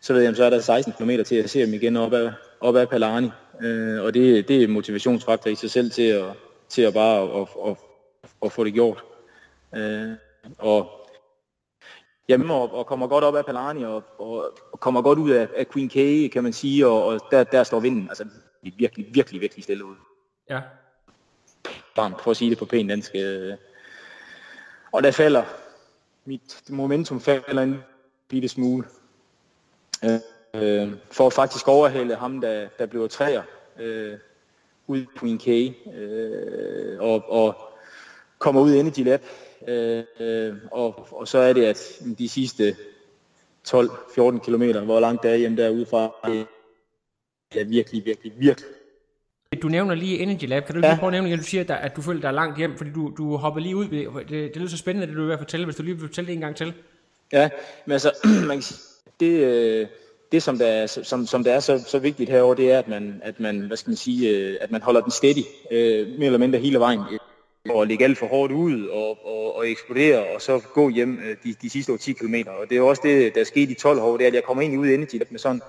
så 0.01 0.13
ved 0.13 0.23
jeg, 0.23 0.37
så 0.37 0.45
er 0.45 0.51
der 0.51 0.61
16 0.61 0.93
km 0.93 1.23
til 1.23 1.37
at 1.37 1.51
se 1.51 1.61
dem 1.61 1.75
igen 1.75 1.97
op 1.97 2.13
ad, 2.13 2.31
op 2.61 2.77
ad 2.77 2.87
Palani. 2.87 3.29
Øh, 3.63 4.03
og 4.03 4.15
det, 4.15 4.49
det 4.49 4.63
er 4.63 4.69
motivationsfaktor 4.69 5.51
i 5.51 5.55
sig 5.55 5.71
selv 5.71 5.91
til 5.91 6.03
at, 6.03 6.25
til 6.71 6.83
at 6.83 6.95
bare 6.95 7.23
at, 7.23 7.41
at, 7.41 7.71
at, 7.71 7.77
at 8.43 8.53
få 8.53 8.65
det 8.65 8.73
gjort. 8.73 9.05
Øh, 9.75 10.13
og 10.59 10.91
jamen, 12.29 12.51
og, 12.51 12.75
og 12.75 12.87
kommer 12.87 13.07
godt 13.07 13.25
op 13.25 13.37
af 13.37 13.47
Palani 13.47 13.85
og, 13.85 14.03
og, 14.19 14.59
og 14.73 14.81
kommer 14.81 15.03
godt 15.03 15.19
ud 15.19 15.31
af, 15.31 15.49
af 15.57 15.69
Queen 15.69 15.89
K, 15.89 16.33
kan 16.33 16.43
man 16.43 16.53
sige, 16.53 16.87
og, 16.87 17.05
og 17.05 17.21
der, 17.31 17.45
der 17.45 17.63
står 17.63 17.81
vinden 17.81 18.09
altså 18.09 18.25
virkelig, 18.63 19.07
virkelig, 19.15 19.41
virkelig 19.41 19.65
stille 19.65 19.85
ud. 19.85 19.97
Ja. 20.51 20.61
Barn, 21.95 22.15
for 22.23 22.31
at 22.31 22.37
sige 22.37 22.51
det 22.51 22.59
på 22.59 22.65
pænt 22.65 22.91
dansk. 22.91 23.13
Øh, 23.15 23.57
og 24.93 25.03
der 25.03 25.11
falder, 25.11 25.45
mit 26.25 26.63
momentum 26.69 27.21
falder 27.21 27.63
en 27.63 27.83
bitte 28.29 28.49
smule. 28.49 28.85
Øh, 30.55 30.93
for 31.11 31.27
at 31.27 31.33
faktisk 31.33 31.69
overhale 31.69 32.15
ham, 32.15 32.41
der, 32.41 32.69
der 32.79 32.87
blev 32.87 33.09
træer. 33.09 33.43
Øh, 33.79 34.19
ud 34.91 35.05
på 35.17 35.27
en 35.27 35.39
K, 35.39 35.49
øh, 35.95 37.01
og, 37.01 37.31
og 37.31 37.55
kommer 38.39 38.61
ud 38.61 38.73
i 38.73 38.79
Energy 38.79 39.05
Lab, 39.05 39.23
øh, 39.69 40.55
og, 40.73 41.07
og 41.11 41.29
så 41.29 41.39
er 41.39 41.53
det, 41.53 41.65
at 41.65 42.03
de 42.19 42.29
sidste 42.29 42.77
12-14 43.69 44.39
km, 44.39 44.79
hvor 44.85 45.01
langt 45.01 45.23
det 45.23 45.31
er 45.31 45.37
hjem 45.37 45.57
derude 45.57 45.87
fra, 45.87 46.31
det 47.53 47.61
er 47.61 47.65
virkelig, 47.65 48.05
virkelig, 48.05 48.33
virkelig 48.37 48.69
du 49.63 49.69
nævner 49.69 49.95
lige 49.95 50.19
Energy 50.19 50.49
Lab. 50.49 50.67
Kan 50.67 50.75
du 50.75 50.81
lige 50.81 50.91
ja. 50.91 50.99
prøve 50.99 51.09
at 51.09 51.13
nævne, 51.13 51.33
at 51.33 51.39
du 51.39 51.45
siger, 51.45 51.65
at, 51.65 51.71
at 51.71 51.97
du 51.97 52.03
føler, 52.03 52.21
dig 52.21 52.29
er 52.29 52.33
langt 52.33 52.59
hjem, 52.59 52.77
fordi 52.77 52.91
du, 52.91 53.13
du 53.19 53.37
hopper 53.37 53.61
lige 53.61 53.77
ud. 53.77 53.89
Det, 53.89 54.29
det 54.29 54.57
lyder 54.57 54.69
så 54.69 54.77
spændende, 54.77 55.07
det 55.07 55.17
du 55.17 55.27
vil 55.27 55.39
fortælle, 55.39 55.67
hvis 55.67 55.77
du 55.77 55.83
lige 55.83 55.95
vil 55.95 56.09
fortælle 56.09 56.29
det 56.29 56.35
en 56.35 56.41
gang 56.41 56.57
til. 56.57 56.75
Ja, 57.33 57.49
men 57.87 57.93
altså, 57.93 58.13
man 58.49 58.57
kan 58.57 58.63
sige, 58.63 58.79
det, 59.21 59.31
øh, 59.31 59.87
det 60.33 60.43
som 60.43 60.59
der 60.59 60.67
er, 60.67 60.87
som, 60.87 61.27
som 61.27 61.45
der 61.45 61.53
er 61.53 61.61
så, 61.61 61.85
så 61.87 61.99
vigtigt 61.99 62.31
herover, 62.31 62.55
det 62.55 62.73
er, 62.73 62.79
at 62.79 62.89
man, 62.89 63.21
at 63.25 63.41
man, 63.41 63.61
hvad 63.61 63.77
skal 63.77 63.91
man 63.91 63.97
sige, 63.97 64.31
øh, 64.31 64.57
at 64.61 64.71
man 64.71 64.83
holder 64.83 65.01
den 65.01 65.11
steady, 65.11 65.45
øh, 65.71 66.09
mere 66.09 66.27
eller 66.27 66.39
mindre 66.39 66.59
hele 66.59 66.79
vejen, 66.79 67.01
øh, 67.13 67.19
og 67.71 67.87
ligge 67.87 68.05
alt 68.05 68.19
for 68.19 68.27
hårdt 68.27 68.53
ud 68.53 68.87
og, 68.87 69.27
og, 69.27 69.57
og 69.57 69.71
eksplodere, 69.71 70.35
og 70.35 70.43
så 70.43 70.61
gå 70.75 70.89
hjem 70.89 71.19
øh, 71.19 71.37
de, 71.45 71.55
de 71.63 71.71
sidste 71.71 71.99
10 71.99 72.13
km. 72.13 72.35
Og 72.35 72.71
det 72.71 72.77
er 72.77 72.83
også 72.83 73.03
det, 73.05 73.35
der 73.35 73.41
er 73.41 73.45
sket 73.45 73.71
i 73.71 73.75
12 73.75 74.01
år, 74.01 74.17
det 74.17 74.25
er, 74.25 74.29
at 74.29 74.35
jeg 74.35 74.45
kommer 74.45 74.63
ind 74.63 74.75
i 74.75 74.77
ud 74.77 74.87
i 74.87 74.95
Energy 74.95 75.23
med 75.31 75.39
sådan 75.39 75.63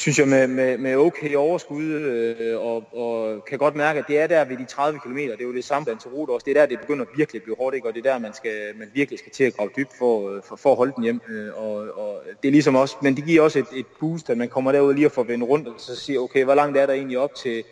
synes 0.00 0.18
jeg, 0.18 0.28
med, 0.28 0.46
med, 0.46 0.78
med 0.78 0.96
okay 0.96 1.34
overskud, 1.34 1.84
øh, 1.84 2.60
og, 2.60 2.84
og 2.92 3.44
kan 3.44 3.58
godt 3.58 3.74
mærke, 3.76 3.98
at 3.98 4.04
det 4.08 4.18
er 4.18 4.26
der 4.26 4.44
ved 4.44 4.56
de 4.56 4.64
30 4.64 5.00
km, 5.00 5.16
det 5.16 5.40
er 5.40 5.44
jo 5.44 5.54
det 5.54 5.64
samme 5.64 5.84
blandt 5.84 6.06
rute 6.06 6.30
også, 6.30 6.44
det 6.44 6.56
er 6.56 6.60
der, 6.60 6.66
det 6.66 6.80
begynder 6.80 7.04
at 7.04 7.10
virkelig 7.16 7.42
blive 7.42 7.56
hårdt, 7.56 7.74
ikke? 7.74 7.88
og 7.88 7.94
det 7.94 8.06
er 8.06 8.12
der, 8.12 8.18
man, 8.18 8.34
skal, 8.34 8.76
man 8.78 8.90
virkelig 8.94 9.18
skal 9.18 9.32
til 9.32 9.44
at 9.44 9.56
grave 9.56 9.70
dybt 9.76 9.90
for, 9.98 10.30
øh, 10.30 10.42
for, 10.42 10.56
for 10.56 10.70
at 10.70 10.76
holde 10.76 10.92
den 10.96 11.04
hjem. 11.04 11.20
Øh, 11.28 11.48
og, 11.56 11.74
og, 11.74 12.22
det 12.42 12.48
er 12.48 12.52
ligesom 12.52 12.76
også, 12.76 12.96
men 13.02 13.16
det 13.16 13.24
giver 13.24 13.42
også 13.42 13.58
et, 13.58 13.66
et 13.74 13.86
boost, 14.00 14.30
at 14.30 14.38
man 14.38 14.48
kommer 14.48 14.72
derud 14.72 14.94
lige 14.94 15.06
og 15.06 15.12
får 15.12 15.22
vendt 15.22 15.44
rundt, 15.44 15.68
og 15.68 15.74
så 15.78 15.96
siger, 15.96 16.20
okay, 16.20 16.44
hvor 16.44 16.54
langt 16.54 16.78
er 16.78 16.86
der 16.86 16.92
egentlig 16.92 17.18
op 17.18 17.34
til, 17.34 17.64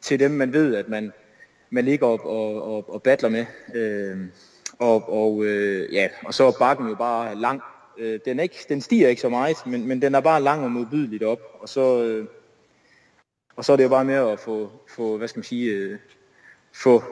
til 0.00 0.20
dem, 0.20 0.30
man 0.30 0.52
ved, 0.52 0.74
at 0.74 0.88
man, 0.88 1.12
man 1.70 1.84
ligger 1.84 2.06
op 2.06 2.24
og, 2.24 2.62
og, 2.62 2.94
og 2.94 3.02
battler 3.02 3.28
med. 3.28 3.46
Øh, 3.74 4.16
og, 4.78 5.12
og, 5.12 5.44
øh, 5.44 5.94
ja, 5.94 6.08
og 6.24 6.34
så 6.34 6.46
er 6.46 6.52
bakken 6.58 6.88
jo 6.88 6.94
bare 6.94 7.34
lang, 7.34 7.60
Øh, 7.98 8.20
den, 8.24 8.38
er 8.38 8.42
ikke, 8.42 8.66
den 8.68 8.80
stiger 8.80 9.08
ikke 9.08 9.22
så 9.22 9.28
meget, 9.28 9.56
men, 9.66 9.86
men 9.88 10.02
den 10.02 10.14
er 10.14 10.20
bare 10.20 10.42
lang 10.42 10.64
og 10.64 10.70
modbydeligt 10.70 11.22
op. 11.22 11.40
Og 11.60 11.68
så, 11.68 12.02
øh, 12.02 12.26
og 13.56 13.64
så 13.64 13.72
er 13.72 13.76
det 13.76 13.84
jo 13.84 13.88
bare 13.88 14.04
med 14.04 14.14
at 14.14 14.40
få, 14.40 14.70
få 14.88 15.18
hvad 15.18 15.28
skal 15.28 15.38
man 15.38 15.44
sige, 15.44 15.72
øh, 15.72 15.98
få, 16.74 17.02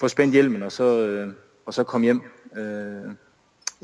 få 0.00 0.08
spændt 0.08 0.34
hjelmen, 0.34 0.62
og 0.62 0.72
så, 0.72 1.06
øh, 1.06 1.28
og 1.66 1.74
så 1.74 1.84
komme 1.84 2.04
hjem 2.04 2.22
øh, 2.56 3.12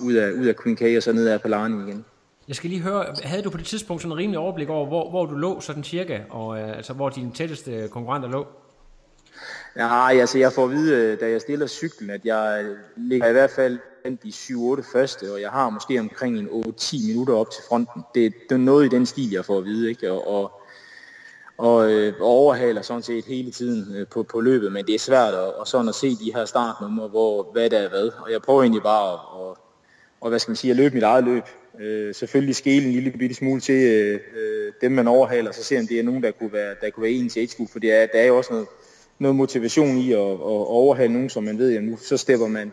ud, 0.02 0.14
af, 0.14 0.32
ud 0.32 0.46
af 0.46 0.54
Queen 0.62 0.76
K, 0.76 0.82
og 0.96 1.02
så 1.02 1.12
ned 1.12 1.28
ad 1.28 1.38
Palani 1.38 1.88
igen. 1.88 2.04
Jeg 2.48 2.56
skal 2.56 2.70
lige 2.70 2.82
høre, 2.82 3.06
havde 3.22 3.42
du 3.42 3.50
på 3.50 3.58
det 3.58 3.66
tidspunkt 3.66 4.02
sådan 4.02 4.12
en 4.12 4.18
rimelig 4.18 4.38
overblik 4.38 4.68
over, 4.68 4.86
hvor, 4.86 5.10
hvor 5.10 5.26
du 5.26 5.34
lå 5.34 5.60
sådan 5.60 5.84
cirka, 5.84 6.20
og 6.30 6.58
øh, 6.58 6.76
altså 6.76 6.92
hvor 6.92 7.08
dine 7.08 7.32
tætteste 7.32 7.88
konkurrenter 7.90 8.28
lå? 8.28 8.46
Ja, 9.76 10.20
altså 10.20 10.38
jeg 10.38 10.52
får 10.52 10.64
at 10.64 10.70
vide, 10.70 10.96
øh, 10.96 11.20
da 11.20 11.30
jeg 11.30 11.40
stiller 11.40 11.66
cyklen, 11.66 12.10
at 12.10 12.24
jeg 12.24 12.64
øh, 12.64 12.76
ligger 12.96 13.28
i 13.28 13.32
hvert 13.32 13.50
fald 13.50 13.78
de 14.04 14.28
7-8 14.28 14.92
første, 14.92 15.32
og 15.32 15.40
jeg 15.40 15.50
har 15.50 15.70
måske 15.70 16.00
omkring 16.00 16.38
en 16.38 16.48
8-10 16.80 17.06
minutter 17.06 17.34
op 17.34 17.50
til 17.50 17.62
fronten. 17.68 18.02
Det, 18.14 18.34
det 18.48 18.54
er 18.54 18.58
noget 18.58 18.84
i 18.86 18.88
den 18.88 19.06
stil, 19.06 19.30
jeg 19.30 19.44
får 19.44 19.58
at 19.58 19.64
vide, 19.64 19.88
ikke? 19.88 20.12
Og, 20.12 20.28
og, 20.28 20.60
og 21.58 21.92
øh, 21.92 22.12
overhaler 22.20 22.82
sådan 22.82 23.02
set 23.02 23.24
hele 23.24 23.50
tiden 23.50 23.96
øh, 23.96 24.06
på, 24.06 24.22
på 24.22 24.40
løbet, 24.40 24.72
men 24.72 24.86
det 24.86 24.94
er 24.94 24.98
svært 24.98 25.34
at, 25.34 25.54
og 25.54 25.66
sådan 25.66 25.88
at 25.88 25.94
se 25.94 26.10
de 26.10 26.34
her 26.34 26.44
startnumre, 26.44 27.08
hvor, 27.08 27.52
hvad 27.52 27.70
der 27.70 27.78
er 27.78 27.88
hvad. 27.88 28.10
Og 28.20 28.32
jeg 28.32 28.42
prøver 28.42 28.62
egentlig 28.62 28.82
bare 28.82 29.12
at, 29.12 29.18
og, 29.32 29.58
og, 30.20 30.28
hvad 30.28 30.38
skal 30.38 30.50
man 30.50 30.56
sige, 30.56 30.70
at 30.70 30.76
løbe 30.76 30.94
mit 30.94 31.02
eget 31.02 31.24
løb. 31.24 31.44
Øh, 31.80 32.14
selvfølgelig 32.14 32.56
skele 32.56 32.86
en 32.86 32.92
lille 32.92 33.10
bitte 33.10 33.34
smule 33.34 33.60
til 33.60 33.92
øh, 33.92 34.20
øh 34.36 34.72
dem, 34.80 34.92
man 34.92 35.08
overhaler, 35.08 35.52
så 35.52 35.64
se 35.64 35.78
om 35.78 35.86
det 35.86 35.98
er 35.98 36.02
nogen, 36.02 36.22
der 36.22 36.30
kunne 36.30 36.52
være, 36.52 36.74
der 36.80 36.90
kunne 36.90 37.02
være 37.02 37.12
en 37.12 37.28
til 37.28 37.40
age 37.40 37.68
for 37.72 37.78
det 37.78 37.92
er, 37.92 38.06
der 38.06 38.18
er 38.18 38.26
jo 38.26 38.36
også 38.36 38.52
noget, 38.52 38.68
noget 39.18 39.36
motivation 39.36 39.96
i 39.98 40.12
at, 40.12 40.18
at 40.18 40.66
overhale 40.80 41.12
nogen, 41.12 41.30
som 41.30 41.44
man 41.44 41.58
ved, 41.58 41.76
at 41.76 41.84
nu 41.84 41.96
så 41.96 42.16
stepper 42.16 42.46
man 42.46 42.72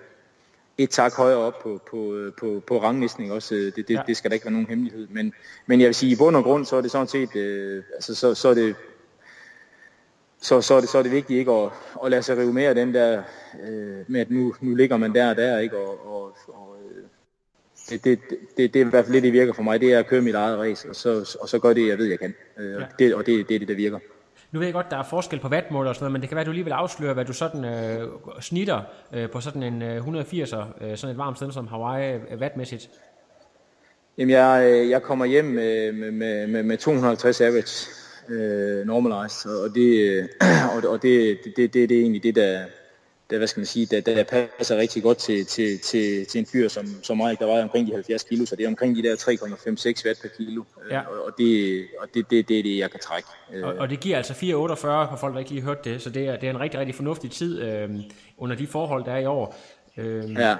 et 0.78 0.90
tak 0.90 1.14
højere 1.14 1.38
op 1.38 1.60
på, 1.64 1.82
på, 1.90 2.32
på, 2.40 2.64
på 2.68 2.82
ranglistning 2.82 3.32
også. 3.32 3.56
Det, 3.56 3.76
det, 3.76 3.90
ja. 3.90 4.02
det 4.08 4.18
skal 4.18 4.32
da 4.32 4.34
ikke 4.34 4.46
være 4.46 4.54
nogen 4.54 4.68
hemmelighed. 4.68 5.08
Men, 5.10 5.34
men 5.66 5.80
jeg 5.80 5.88
vil 5.88 5.96
sige, 5.96 6.12
i 6.12 6.16
bund 6.16 6.36
og 6.36 6.44
grund, 6.44 6.66
så 6.66 6.76
er 6.76 6.82
det 6.82 6.92
sådan 6.92 7.08
set, 7.08 7.36
øh, 7.36 7.84
altså, 7.96 8.16
så, 8.16 8.36
så 8.36 8.50
er 8.50 8.54
det 8.54 8.76
så, 10.42 10.62
så, 10.62 10.74
er 10.74 10.80
det, 10.80 10.90
så 10.90 10.98
er 10.98 11.04
det 11.04 11.12
vigtigt 11.12 11.40
ikke 11.40 11.52
at, 11.52 11.70
at 12.06 12.12
lade 12.12 12.24
sig 12.24 12.38
rive 12.38 12.54
mere 12.54 12.70
af 12.70 12.76
den 12.76 12.94
der, 12.94 13.24
øh, 13.64 13.98
med 14.08 14.22
at 14.22 14.32
nu, 14.32 14.56
nu 14.62 14.76
ligger 14.76 14.98
man 14.98 15.16
der 15.16 15.30
og 15.30 15.36
der, 15.36 15.60
ikke? 15.60 15.78
Og, 15.78 16.08
og, 16.08 16.38
og 16.48 16.76
øh, 16.86 17.04
det, 17.90 18.04
det, 18.04 18.20
det, 18.58 18.74
det 18.74 18.82
er 18.82 18.86
i 18.86 18.90
hvert 18.90 19.06
fald 19.06 19.14
lidt, 19.14 19.24
det 19.24 19.34
virker 19.34 19.54
for 19.54 19.64
mig, 19.64 19.82
det 19.82 19.94
er 19.94 20.00
at 20.00 20.08
køre 20.08 20.22
mit 20.22 20.36
eget 20.36 20.60
race, 20.60 20.90
og 20.90 20.96
så, 20.96 21.38
og 21.42 21.50
så 21.50 21.60
gør 21.60 21.74
det, 21.74 21.88
jeg 21.88 21.98
ved, 21.98 22.06
jeg 22.06 22.20
kan. 22.20 22.34
Øh, 22.58 22.72
ja. 22.72 22.86
det, 23.00 23.16
og 23.16 23.26
det, 23.26 23.50
det 23.50 23.56
er 23.56 23.60
det, 23.60 23.68
der 23.68 23.76
virker. 23.76 24.00
Nu 24.52 24.60
ved 24.60 24.68
jeg 24.68 24.74
godt, 24.74 24.92
der 24.92 24.98
er 24.98 25.04
forskel 25.04 25.40
på 25.40 25.48
wattmål 25.48 25.88
og 25.88 25.96
sådan 25.96 26.04
noget, 26.04 26.12
men 26.12 26.22
det 26.22 26.30
kan 26.30 26.36
være, 26.36 26.42
at 26.42 26.48
du 26.48 26.52
lige 26.52 26.64
vil 26.64 26.72
afsløre, 26.72 27.14
hvad 27.14 27.26
du 27.26 27.34
sådan 27.34 27.66
øh, 27.66 28.08
snitter 28.40 28.82
øh, 29.14 29.30
på 29.30 29.42
sådan 29.42 29.64
en 29.64 29.82
øh, 29.82 30.08
180'er, 30.08 30.86
øh, 30.86 30.98
sådan 30.98 31.12
et 31.14 31.18
varmt 31.18 31.38
sted 31.38 31.52
som 31.52 31.68
Hawaii, 31.68 32.14
øh, 32.14 32.40
wattmæssigt. 32.40 32.90
Jamen, 34.18 34.30
jeg, 34.30 34.70
øh, 34.72 34.90
jeg 34.90 35.02
kommer 35.02 35.26
hjem 35.26 35.46
med, 35.46 35.92
med, 35.92 36.48
med, 36.48 36.64
med 36.64 36.78
250 36.78 37.42
average 37.42 37.90
øh, 38.30 38.86
normalized, 38.86 39.52
og 39.52 39.76
det, 39.76 40.00
øh, 40.00 40.26
og, 40.76 40.90
og 40.90 41.02
det, 41.02 41.38
det, 41.44 41.54
det, 41.58 41.74
det, 41.74 41.90
det 41.90 41.98
er 41.98 42.02
egentlig 42.02 42.24
det, 42.24 42.36
der, 42.36 42.60
der, 43.32 43.38
hvad 43.38 43.48
skal 43.48 43.60
man 43.60 43.66
sige, 43.66 43.86
der, 43.86 44.02
der 44.02 44.24
passer 44.58 44.78
rigtig 44.78 45.04
godt 45.04 45.18
til, 45.18 45.46
til, 45.46 45.80
til, 45.80 46.26
til 46.26 46.40
en 46.40 46.46
fyr 46.46 46.68
som, 46.68 46.86
som 47.04 47.18
mig, 47.18 47.40
der 47.40 47.46
var 47.46 47.64
omkring 47.64 47.88
de 47.88 47.94
70 47.94 48.24
kilo, 48.24 48.46
så 48.46 48.56
det 48.56 48.64
er 48.64 48.68
omkring 48.68 48.96
de 48.96 49.04
der 49.04 49.16
3,56 49.16 50.06
watt 50.06 50.22
per 50.22 50.30
kilo, 50.38 50.64
ja. 50.92 51.00
og, 51.00 51.26
og, 51.26 51.32
det, 51.38 51.84
og 52.00 52.08
det, 52.14 52.30
det, 52.30 52.48
det 52.48 52.60
er 52.60 52.64
det, 52.64 52.78
jeg 52.78 52.92
kan 52.92 53.00
trække. 53.00 53.28
Og, 53.64 53.74
og 53.74 53.90
det 53.90 54.00
giver 54.00 54.18
altså 54.18 54.34
4,48 54.34 54.40
for 54.76 55.18
folk, 55.20 55.34
der 55.34 55.40
ikke 55.40 55.52
lige 55.52 55.64
hørt 55.64 55.86
det, 55.86 56.02
så 56.02 56.10
det 56.10 56.28
er, 56.28 56.36
det 56.36 56.44
er 56.44 56.50
en 56.50 56.60
rigtig, 56.60 56.80
rigtig 56.80 56.96
fornuftig 56.96 57.32
tid 57.32 57.62
øh, 57.62 57.90
under 58.38 58.56
de 58.56 58.68
forhold, 58.68 59.06
der 59.06 59.12
er 59.12 59.20
i 59.20 59.26
år. 59.26 59.56
Øh, 59.98 60.32
ja. 60.32 60.56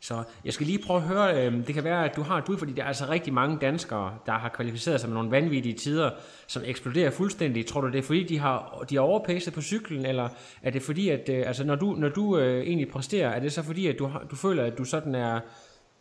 Så 0.00 0.22
jeg 0.44 0.52
skal 0.52 0.66
lige 0.66 0.78
prøve 0.86 0.96
at 0.96 1.02
høre, 1.02 1.46
øh, 1.46 1.66
det 1.66 1.74
kan 1.74 1.84
være, 1.84 2.10
at 2.10 2.16
du 2.16 2.22
har 2.22 2.38
et 2.38 2.44
bud, 2.44 2.58
fordi 2.58 2.72
der 2.72 2.82
er 2.82 2.86
altså 2.86 3.08
rigtig 3.08 3.32
mange 3.32 3.58
danskere, 3.60 4.14
der 4.26 4.32
har 4.32 4.48
kvalificeret 4.48 5.00
sig 5.00 5.08
med 5.08 5.14
nogle 5.14 5.30
vanvittige 5.30 5.74
tider, 5.74 6.10
som 6.46 6.62
eksploderer 6.66 7.10
fuldstændig. 7.10 7.66
Tror 7.66 7.80
du, 7.80 7.88
det 7.88 7.98
er 7.98 8.02
fordi, 8.02 8.22
de 8.22 8.38
har, 8.38 8.84
de 8.90 8.94
har 8.94 9.02
overpacet 9.02 9.54
på 9.54 9.60
cyklen, 9.62 10.06
eller 10.06 10.28
er 10.62 10.70
det 10.70 10.82
fordi, 10.82 11.08
at 11.08 11.28
øh, 11.28 11.46
altså, 11.46 11.64
når 11.64 11.74
du, 11.74 11.94
når 11.98 12.08
du 12.08 12.38
øh, 12.38 12.62
egentlig 12.62 12.88
præsterer, 12.88 13.30
er 13.30 13.40
det 13.40 13.52
så 13.52 13.62
fordi, 13.62 13.86
at 13.86 13.98
du, 13.98 14.06
har, 14.06 14.26
du 14.30 14.36
føler, 14.36 14.64
at 14.64 14.78
du 14.78 14.84
sådan 14.84 15.14
er, 15.14 15.40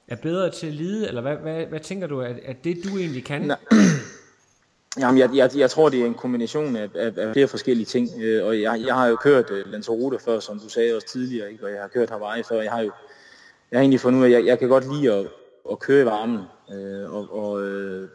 er 0.08 0.16
bedre 0.16 0.50
til 0.50 0.68
at 0.68 0.74
lide, 0.74 1.08
eller 1.08 1.22
hvad, 1.22 1.36
hvad, 1.36 1.66
hvad 1.66 1.80
tænker 1.80 2.08
du, 2.08 2.22
at, 2.22 2.36
at 2.46 2.64
det 2.64 2.78
du 2.84 2.98
egentlig 2.98 3.26
kan? 3.26 3.42
Nej. 3.42 3.58
Jamen, 5.00 5.20
jeg, 5.20 5.30
jeg, 5.34 5.50
jeg 5.56 5.70
tror, 5.70 5.90
det 5.90 6.02
er 6.02 6.06
en 6.06 6.14
kombination 6.14 6.76
af, 6.76 6.90
af, 6.96 7.12
af 7.18 7.34
flere 7.34 7.48
forskellige 7.48 7.86
ting, 7.86 8.10
øh, 8.22 8.46
og 8.46 8.62
jeg, 8.62 8.82
jeg 8.86 8.96
har 8.96 9.08
jo 9.08 9.16
kørt 9.16 9.52
øh, 9.52 9.72
Lanzarote 9.72 10.20
før, 10.20 10.40
som 10.40 10.60
du 10.60 10.70
sagde 10.70 10.96
også 10.96 11.08
tidligere, 11.08 11.52
ikke? 11.52 11.66
og 11.66 11.72
jeg 11.72 11.82
har 11.82 11.88
kørt 11.88 12.10
Hawaii 12.10 12.44
før, 12.44 12.62
jeg 12.62 12.72
har 12.72 12.82
jo 12.82 12.92
jeg 13.72 13.78
har 13.78 13.82
egentlig 13.82 14.00
fundet 14.00 14.20
ud 14.20 14.24
af, 14.24 14.30
at 14.30 14.34
jeg, 14.34 14.46
jeg 14.46 14.60
kan 14.60 14.70
godt 14.70 14.94
lide 14.94 15.14
at, 15.14 15.28
at 15.72 15.80
køre 15.80 16.02
i 16.02 16.06
varmen, 16.06 16.40
øh, 16.72 17.14
og, 17.14 17.28
og 17.32 17.64
øh, 17.64 18.10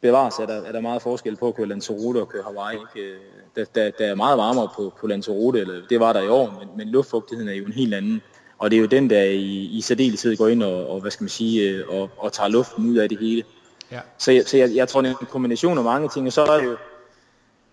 bevares 0.00 0.38
er 0.38 0.46
der, 0.46 0.62
er 0.62 0.72
der 0.72 0.80
meget 0.80 1.02
forskel 1.02 1.36
på 1.36 1.48
at 1.48 1.54
køre 1.54 1.66
Lanzarote 1.66 2.18
og 2.18 2.28
køre 2.28 2.42
Hawaii. 2.42 2.78
Ikke? 2.96 3.16
Der, 3.56 3.64
der, 3.64 3.90
der 3.90 4.06
er 4.06 4.14
meget 4.14 4.38
varmere 4.38 4.68
på, 4.76 4.92
på 5.00 5.06
Lanzarote, 5.06 5.60
eller 5.60 5.74
det 5.90 6.00
var 6.00 6.12
der 6.12 6.22
i 6.22 6.28
år, 6.28 6.56
men, 6.58 6.68
men 6.76 6.88
luftfugtigheden 6.88 7.48
er 7.48 7.54
jo 7.54 7.64
en 7.64 7.72
helt 7.72 7.94
anden. 7.94 8.22
Og 8.58 8.70
det 8.70 8.76
er 8.76 8.80
jo 8.80 8.86
den, 8.86 9.10
der 9.10 9.22
i, 9.22 9.64
i 9.64 9.80
særdeleshed 9.80 10.36
går 10.36 10.48
ind 10.48 10.62
og, 10.62 10.90
og, 10.90 11.00
hvad 11.00 11.10
skal 11.10 11.24
man 11.24 11.28
sige, 11.28 11.70
øh, 11.70 11.88
og, 11.88 12.10
og 12.16 12.32
tager 12.32 12.48
luften 12.48 12.90
ud 12.90 12.96
af 12.96 13.08
det 13.08 13.18
hele. 13.18 13.44
Ja. 13.90 14.00
Så, 14.18 14.32
jeg, 14.32 14.44
så 14.46 14.56
jeg, 14.56 14.74
jeg 14.74 14.88
tror, 14.88 15.00
det 15.00 15.10
er 15.10 15.18
en 15.18 15.26
kombination 15.26 15.78
af 15.78 15.84
mange 15.84 16.08
ting, 16.08 16.26
og 16.26 16.32
så 16.32 16.42
er 16.42 16.58
det 16.58 16.66
jo, 16.66 16.76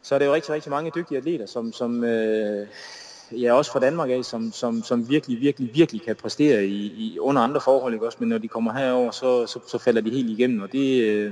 så 0.02 0.16
er 0.16 0.20
det 0.20 0.26
jo 0.26 0.34
rigtig, 0.34 0.54
rigtig 0.54 0.70
mange 0.70 0.92
dygtige 0.96 1.18
atleter, 1.18 1.46
som, 1.46 1.74
som 1.74 2.04
øh, 2.04 2.68
ja, 3.32 3.54
også 3.54 3.72
fra 3.72 3.80
Danmark 3.80 4.10
af, 4.10 4.26
som, 4.26 4.52
som, 4.52 4.84
som 4.84 5.10
virkelig, 5.10 5.42
virkelig, 5.42 5.70
virkelig 5.74 6.02
kan 6.02 6.16
præstere 6.16 6.66
i, 6.66 6.86
i 6.86 7.20
under 7.20 7.42
andre 7.42 7.62
forhold, 7.62 7.94
ikke 7.94 8.06
også? 8.06 8.18
Men 8.22 8.30
når 8.30 8.38
de 8.38 8.48
kommer 8.48 8.74
herover, 8.74 9.12
så, 9.12 9.48
så, 9.48 9.60
så 9.68 9.78
falder 9.78 10.02
de 10.02 10.10
helt 10.10 10.30
igennem, 10.30 10.62
og 10.62 10.72
det, 10.72 11.04
øh, 11.04 11.32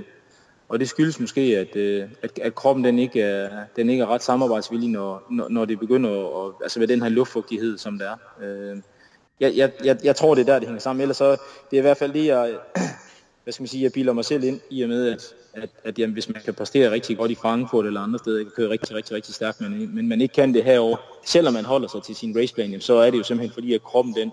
og 0.69 0.79
det 0.79 0.89
skyldes 0.89 1.19
måske, 1.19 1.41
at, 1.41 1.75
øh, 1.75 2.09
at, 2.21 2.39
at 2.39 2.55
kroppen 2.55 2.83
den 2.83 2.99
ikke, 2.99 3.21
er, 3.21 3.49
den 3.75 3.89
ikke 3.89 4.03
er 4.03 4.07
ret 4.07 4.23
samarbejdsvillig, 4.23 4.89
når, 4.89 5.23
når, 5.29 5.49
når 5.49 5.65
det 5.65 5.79
begynder 5.79 6.45
at, 6.45 6.53
altså 6.63 6.79
med 6.79 6.87
den 6.87 7.01
her 7.01 7.09
luftfugtighed, 7.09 7.77
som 7.77 7.99
der 7.99 8.05
er. 8.05 8.17
Øh, 8.43 8.77
jeg, 9.39 9.53
jeg, 9.55 9.71
jeg, 9.83 9.97
jeg 10.03 10.15
tror, 10.15 10.35
det 10.35 10.41
er 10.41 10.45
der, 10.45 10.59
det 10.59 10.67
hænger 10.67 10.81
sammen. 10.81 11.01
Ellers 11.01 11.17
så, 11.17 11.31
det 11.71 11.77
er 11.77 11.77
i 11.77 11.81
hvert 11.81 11.97
fald 11.97 12.13
det, 12.13 12.25
jeg, 12.25 12.55
hvad 13.47 13.53
skal 13.53 13.61
man 13.61 13.67
sige, 13.67 13.83
jeg 13.83 13.91
bilder 13.91 14.13
mig 14.13 14.25
selv 14.25 14.43
ind 14.43 14.59
i 14.69 14.81
og 14.81 14.89
med, 14.89 15.09
at, 15.09 15.33
at, 15.53 15.69
at 15.83 15.99
jamen, 15.99 16.13
hvis 16.13 16.29
man 16.29 16.41
kan 16.45 16.53
præstere 16.53 16.91
rigtig 16.91 17.17
godt 17.17 17.31
i 17.31 17.35
Frankfurt 17.35 17.85
eller 17.85 18.01
andre 18.01 18.19
steder, 18.19 18.43
kan 18.43 18.51
køre 18.55 18.69
rigtig, 18.69 18.95
rigtig, 18.95 19.15
rigtig 19.15 19.35
stærkt, 19.35 19.61
men, 19.61 19.95
men 19.95 20.07
man 20.07 20.21
ikke 20.21 20.33
kan 20.33 20.53
det 20.53 20.63
herover, 20.63 20.97
selvom 21.25 21.53
man 21.53 21.65
holder 21.65 21.87
sig 21.87 22.03
til 22.03 22.15
sin 22.15 22.37
raceplan, 22.37 22.65
jamen, 22.65 22.81
så 22.81 22.93
er 22.93 23.11
det 23.11 23.17
jo 23.17 23.23
simpelthen 23.23 23.53
fordi, 23.53 23.73
at 23.73 23.83
kroppen 23.83 24.15
den, 24.15 24.31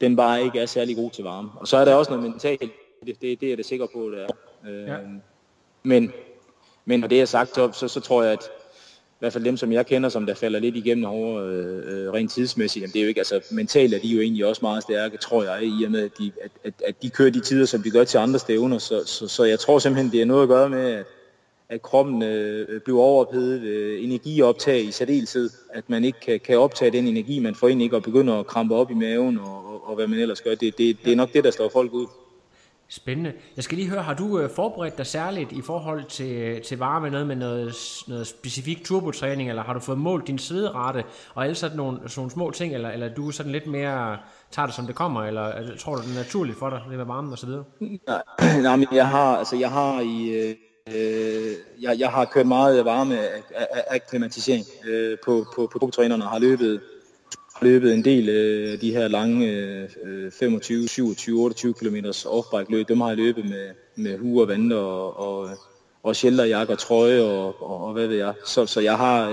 den 0.00 0.16
bare 0.16 0.44
ikke 0.44 0.58
er 0.58 0.66
særlig 0.66 0.96
god 0.96 1.10
til 1.10 1.24
varme. 1.24 1.48
Og 1.54 1.68
så 1.68 1.76
er 1.76 1.84
der 1.84 1.94
også 1.94 2.10
noget 2.10 2.30
mentalt, 2.30 2.60
det, 3.06 3.20
det, 3.20 3.40
det 3.40 3.42
er 3.42 3.48
jeg 3.48 3.58
da 3.58 3.62
sikker 3.62 3.86
på, 3.94 4.10
det 4.10 4.22
er. 4.22 4.28
Øh, 4.70 4.88
ja. 4.88 4.96
Men, 5.82 6.12
men 6.84 7.00
når 7.00 7.08
det 7.08 7.20
er 7.20 7.24
sagt, 7.24 7.54
så, 7.54 7.72
så, 7.72 7.88
så 7.88 8.00
tror 8.00 8.22
jeg, 8.22 8.32
at 8.32 8.50
i 9.16 9.18
hvert 9.18 9.32
fald 9.32 9.44
dem, 9.44 9.56
som 9.56 9.72
jeg 9.72 9.86
kender, 9.86 10.08
som 10.08 10.26
der 10.26 10.34
falder 10.34 10.60
lidt 10.60 10.76
igennem 10.76 11.04
over 11.04 11.42
øh, 11.42 12.04
øh, 12.04 12.12
rent 12.12 12.32
tidsmæssigt, 12.32 12.82
jamen 12.82 12.92
det 12.92 12.98
er 12.98 13.02
jo 13.02 13.08
ikke, 13.08 13.20
altså 13.20 13.40
mentalt 13.50 13.94
er 13.94 13.98
de 13.98 14.08
jo 14.08 14.20
egentlig 14.20 14.46
også 14.46 14.58
meget 14.62 14.82
stærke, 14.82 15.16
tror 15.16 15.42
jeg, 15.44 15.62
i 15.62 15.84
og 15.84 15.90
med, 15.90 16.04
at 16.04 16.10
de, 16.18 16.32
at, 16.44 16.50
at, 16.64 16.74
at 16.88 17.02
de 17.02 17.10
kører 17.10 17.30
de 17.30 17.40
tider, 17.40 17.66
som 17.66 17.82
de 17.82 17.90
gør 17.90 18.04
til 18.04 18.18
andre 18.18 18.38
stævner, 18.38 18.78
så, 18.78 19.02
så, 19.06 19.28
så 19.28 19.44
jeg 19.44 19.58
tror 19.58 19.78
simpelthen, 19.78 20.12
det 20.12 20.22
er 20.22 20.24
noget 20.24 20.42
at 20.42 20.48
gøre 20.48 20.68
med, 20.68 20.90
at, 20.90 21.04
at 21.68 21.82
kroppen 21.82 22.22
øh, 22.22 22.66
øh 22.68 22.80
bliver 22.80 23.00
overophedet, 23.00 23.62
øh, 23.62 24.04
energioptag 24.04 24.84
i 24.84 24.90
særdeleshed, 24.90 25.50
at 25.72 25.90
man 25.90 26.04
ikke 26.04 26.20
kan, 26.20 26.40
kan 26.40 26.58
optage 26.58 26.90
den 26.90 27.06
energi, 27.06 27.38
man 27.38 27.54
får 27.54 27.68
ind, 27.68 27.82
ikke, 27.82 27.96
og 27.96 28.02
begynder 28.02 28.34
at 28.34 28.46
krampe 28.46 28.74
op 28.74 28.90
i 28.90 28.94
maven, 28.94 29.38
og, 29.38 29.72
og, 29.72 29.88
og 29.88 29.94
hvad 29.94 30.06
man 30.06 30.18
ellers 30.18 30.40
gør, 30.40 30.54
det, 30.54 30.78
det, 30.78 30.96
det 31.04 31.12
er 31.12 31.16
nok 31.16 31.32
det, 31.32 31.44
der 31.44 31.50
står 31.50 31.68
folk 31.68 31.92
ud. 31.92 32.06
Spændende. 32.88 33.32
Jeg 33.56 33.64
skal 33.64 33.78
lige 33.78 33.90
høre, 33.90 34.02
har 34.02 34.14
du 34.14 34.38
øh, 34.38 34.50
forberedt 34.50 34.98
dig 34.98 35.06
særligt 35.06 35.52
i 35.52 35.62
forhold 35.62 36.04
til, 36.04 36.32
øh, 36.32 36.62
til 36.62 36.78
varme, 36.78 37.10
noget 37.10 37.26
med 37.26 37.36
noget, 37.36 37.74
noget 38.08 38.26
specifik 38.26 38.84
turbotræning, 38.84 39.48
eller 39.48 39.62
har 39.62 39.74
du 39.74 39.80
fået 39.80 39.98
målt 39.98 40.26
din 40.26 40.38
siderate, 40.38 41.04
og 41.34 41.44
alle 41.44 41.54
sådan 41.54 41.76
nogle, 41.76 41.98
sådan 41.98 42.20
nogle 42.20 42.30
små 42.30 42.50
ting, 42.50 42.74
eller, 42.74 42.90
eller 42.90 43.14
du 43.14 43.30
sådan 43.30 43.52
lidt 43.52 43.66
mere 43.66 44.18
tager 44.50 44.66
det 44.66 44.74
som 44.74 44.86
det 44.86 44.94
kommer, 44.94 45.22
eller 45.22 45.58
øh, 45.58 45.78
tror 45.78 45.94
du 45.94 46.02
det 46.02 46.10
er 46.10 46.14
naturligt 46.14 46.58
for 46.58 46.70
dig, 46.70 46.82
det 46.88 46.96
med 46.96 47.04
varmen 47.04 47.32
og 47.32 47.38
så 47.38 47.46
videre? 47.46 47.64
Nej, 47.80 48.22
nej 48.62 48.76
men 48.76 48.88
jeg 48.92 49.08
har, 49.08 49.36
altså 49.36 49.56
jeg 49.56 49.70
har 49.70 50.00
i, 50.00 50.28
øh, 50.28 51.54
jeg, 51.80 51.98
jeg 51.98 52.10
har 52.10 52.24
kørt 52.24 52.46
meget 52.46 52.84
varme 52.84 53.18
akklimatisering 53.90 54.64
øh, 54.88 55.18
på, 55.24 55.46
på, 55.54 55.68
på 55.72 55.78
turbotræning, 55.78 56.22
og 56.22 56.28
har 56.28 56.38
løbet 56.38 56.80
løbet 57.62 57.94
en 57.94 58.04
del 58.04 58.28
øh, 58.28 58.68
af 58.68 58.72
øh, 58.72 58.80
de 58.80 58.92
her 58.92 59.08
lange 59.08 59.46
øh, 60.04 60.30
25, 60.30 60.88
27, 60.88 61.40
28 61.40 61.74
km 61.74 61.96
offbike 62.26 62.72
løb. 62.72 62.88
Dem 62.88 63.00
har 63.00 63.08
jeg 63.08 63.16
løbet 63.16 63.44
med, 63.44 63.70
med 63.96 64.18
huer, 64.18 64.46
vanter 64.46 64.76
og, 64.76 65.18
og, 65.18 65.48
og 66.02 66.16
shelterjakke 66.16 66.72
og 66.72 66.78
trøje 66.78 67.22
og, 67.22 67.62
og, 67.62 67.84
og 67.84 67.92
hvad 67.92 68.06
ved 68.06 68.16
jeg. 68.16 68.34
Så, 68.46 68.66
så 68.66 68.80
jeg 68.80 68.96
har... 68.96 69.30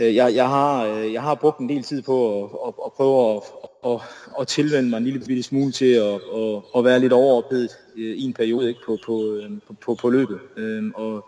Øh, 0.00 0.14
jeg, 0.14 0.34
jeg, 0.34 0.48
har, 0.48 0.84
øh, 0.84 1.12
jeg 1.12 1.22
har 1.22 1.34
brugt 1.34 1.58
en 1.58 1.68
del 1.68 1.82
tid 1.82 2.02
på 2.02 2.44
at, 2.44 2.50
at, 2.66 2.74
at 2.86 2.92
prøve 2.92 3.36
at, 3.36 3.42
at, 3.86 4.00
at 4.40 4.48
tilvende 4.48 4.90
mig 4.90 4.96
en 4.96 5.04
lille 5.04 5.20
bitte 5.26 5.42
smule 5.42 5.72
til 5.72 5.92
at, 5.92 6.14
at, 6.14 6.62
at 6.76 6.84
være 6.84 7.00
lidt 7.00 7.12
overophedet 7.12 7.70
øh, 7.96 8.16
i 8.16 8.22
en 8.22 8.32
periode 8.32 8.68
ikke, 8.68 8.80
på, 8.86 8.98
på, 9.06 9.40
på, 9.66 9.74
på, 9.80 9.94
på 9.94 10.10
løbet. 10.10 10.38
Øhm, 10.56 10.92
og, 10.94 11.24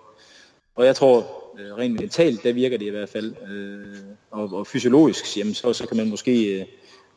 og 0.78 0.87
jeg 0.87 0.97
tror, 0.97 1.26
rent 1.78 2.00
mentalt, 2.00 2.42
der 2.42 2.52
virker 2.52 2.78
det 2.78 2.87
i 2.87 2.90
hvert 2.90 3.08
fald. 3.08 3.35
Og, 4.30 4.52
og 4.52 4.66
fysiologisk, 4.66 5.37
jamen, 5.37 5.54
så, 5.54 5.73
så 5.73 5.88
kan 5.88 5.97
man 5.97 6.11
måske 6.11 6.66